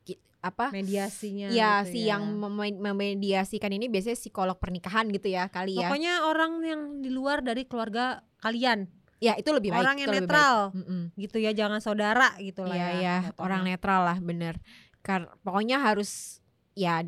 ki- 0.03 0.19
apa? 0.39 0.67
mediasinya 0.69 1.47
Ya 1.49 1.79
gitu 1.81 1.91
si 1.93 1.99
yang 2.05 2.27
mem- 2.29 2.75
memediasikan 2.77 3.69
ini 3.69 3.87
biasanya 3.87 4.17
psikolog 4.17 4.55
pernikahan 4.55 5.07
gitu 5.09 5.27
ya 5.29 5.47
kali 5.47 5.75
ya. 5.75 5.87
pokoknya 5.87 6.13
orang 6.23 6.51
yang 6.61 6.81
di 6.97 7.07
luar 7.07 7.39
dari 7.39 7.63
keluarga 7.63 8.19
kalian 8.37 8.91
Ya 9.17 9.33
itu 9.33 9.49
lebih 9.49 9.71
baik. 9.71 9.81
orang 9.81 9.95
yang 9.97 10.09
baik. 10.09 10.19
netral 10.23 10.55
Mm-mm. 10.71 11.09
gitu 11.15 11.37
ya 11.37 11.49
jangan 11.49 11.79
saudara 11.79 12.37
gitu 12.37 12.61
lah 12.61 12.75
Iya 12.75 12.85
ya 12.85 12.93
ya, 12.93 13.15
jatuhnya. 13.25 13.39
orang 13.39 13.61
netral 13.63 14.01
lah 14.03 14.17
bener. 14.19 14.61
Kar 14.99 15.33
pokoknya 15.41 15.79
harus 15.79 16.37
ya 16.77 17.01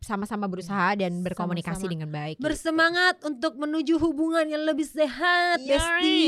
sama-sama 0.00 0.44
berusaha 0.44 0.92
dan 0.94 1.24
berkomunikasi 1.24 1.80
Sama-sama. 1.80 1.92
dengan 1.96 2.08
baik. 2.10 2.36
gitu. 2.36 2.44
bersemangat 2.44 3.16
untuk 3.24 3.56
menuju 3.56 3.96
hubungan 3.96 4.44
yang 4.44 4.60
lebih 4.60 4.84
sehat 4.84 5.56
Yoi. 5.58 5.70
Besti 5.70 6.20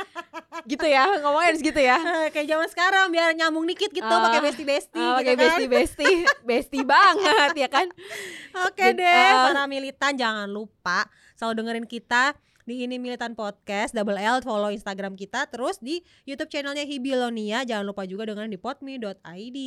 gitu 0.70 0.86
ya, 0.86 1.18
ngomongnya 1.18 1.48
harus 1.50 1.62
gitu 1.62 1.80
ya. 1.80 1.98
kayak 2.32 2.46
zaman 2.46 2.68
sekarang 2.70 3.10
biar 3.10 3.34
nyambung 3.34 3.66
dikit 3.66 3.90
gitu 3.90 4.06
Ah, 4.06 4.30
pakai 4.30 4.40
besti 4.40 4.62
besti 4.62 4.94
Oh, 4.96 5.18
gitu 5.18 5.26
Oke, 5.26 5.32
kan 5.32 5.42
bestie 5.42 5.68
bestie, 5.68 6.16
bestie 6.44 6.84
banget 6.86 7.52
ya 7.56 7.66
kan. 7.66 7.86
Oke 8.70 8.94
Jadi, 8.94 9.02
deh, 9.02 9.10
eh, 9.26 9.34
para 9.50 9.66
militan 9.66 10.12
jangan 10.14 10.46
lupa 10.46 11.10
selalu 11.34 11.54
dengerin 11.58 11.86
kita 11.86 12.38
di 12.66 12.82
ini 12.82 12.98
militan 12.98 13.32
podcast 13.32 13.94
double 13.94 14.18
L 14.18 14.42
follow 14.42 14.68
Instagram 14.68 15.14
kita 15.14 15.46
terus 15.46 15.78
di 15.78 16.02
YouTube 16.26 16.50
channelnya 16.50 16.82
Hibilonia 16.82 17.62
jangan 17.62 17.86
lupa 17.86 18.02
juga 18.02 18.26
dengerin 18.26 18.50
di 18.50 18.58
podme.id. 18.58 19.58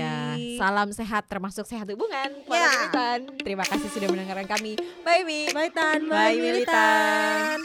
Iya, 0.00 0.40
salam 0.56 0.88
sehat 0.88 1.28
termasuk 1.28 1.68
sehat 1.68 1.84
hubungan 1.86 2.32
para 2.48 2.56
Ya. 2.56 2.72
militan. 2.72 3.18
Terima 3.44 3.62
kasih 3.62 3.92
sudah 3.92 4.08
mendengarkan 4.08 4.48
kami. 4.48 4.80
Bye 5.04 5.22
Mi. 5.22 5.52
Bye 5.52 5.68
Tan, 5.68 6.08
Bye, 6.08 6.32
bye, 6.32 6.36
militan. 6.40 7.60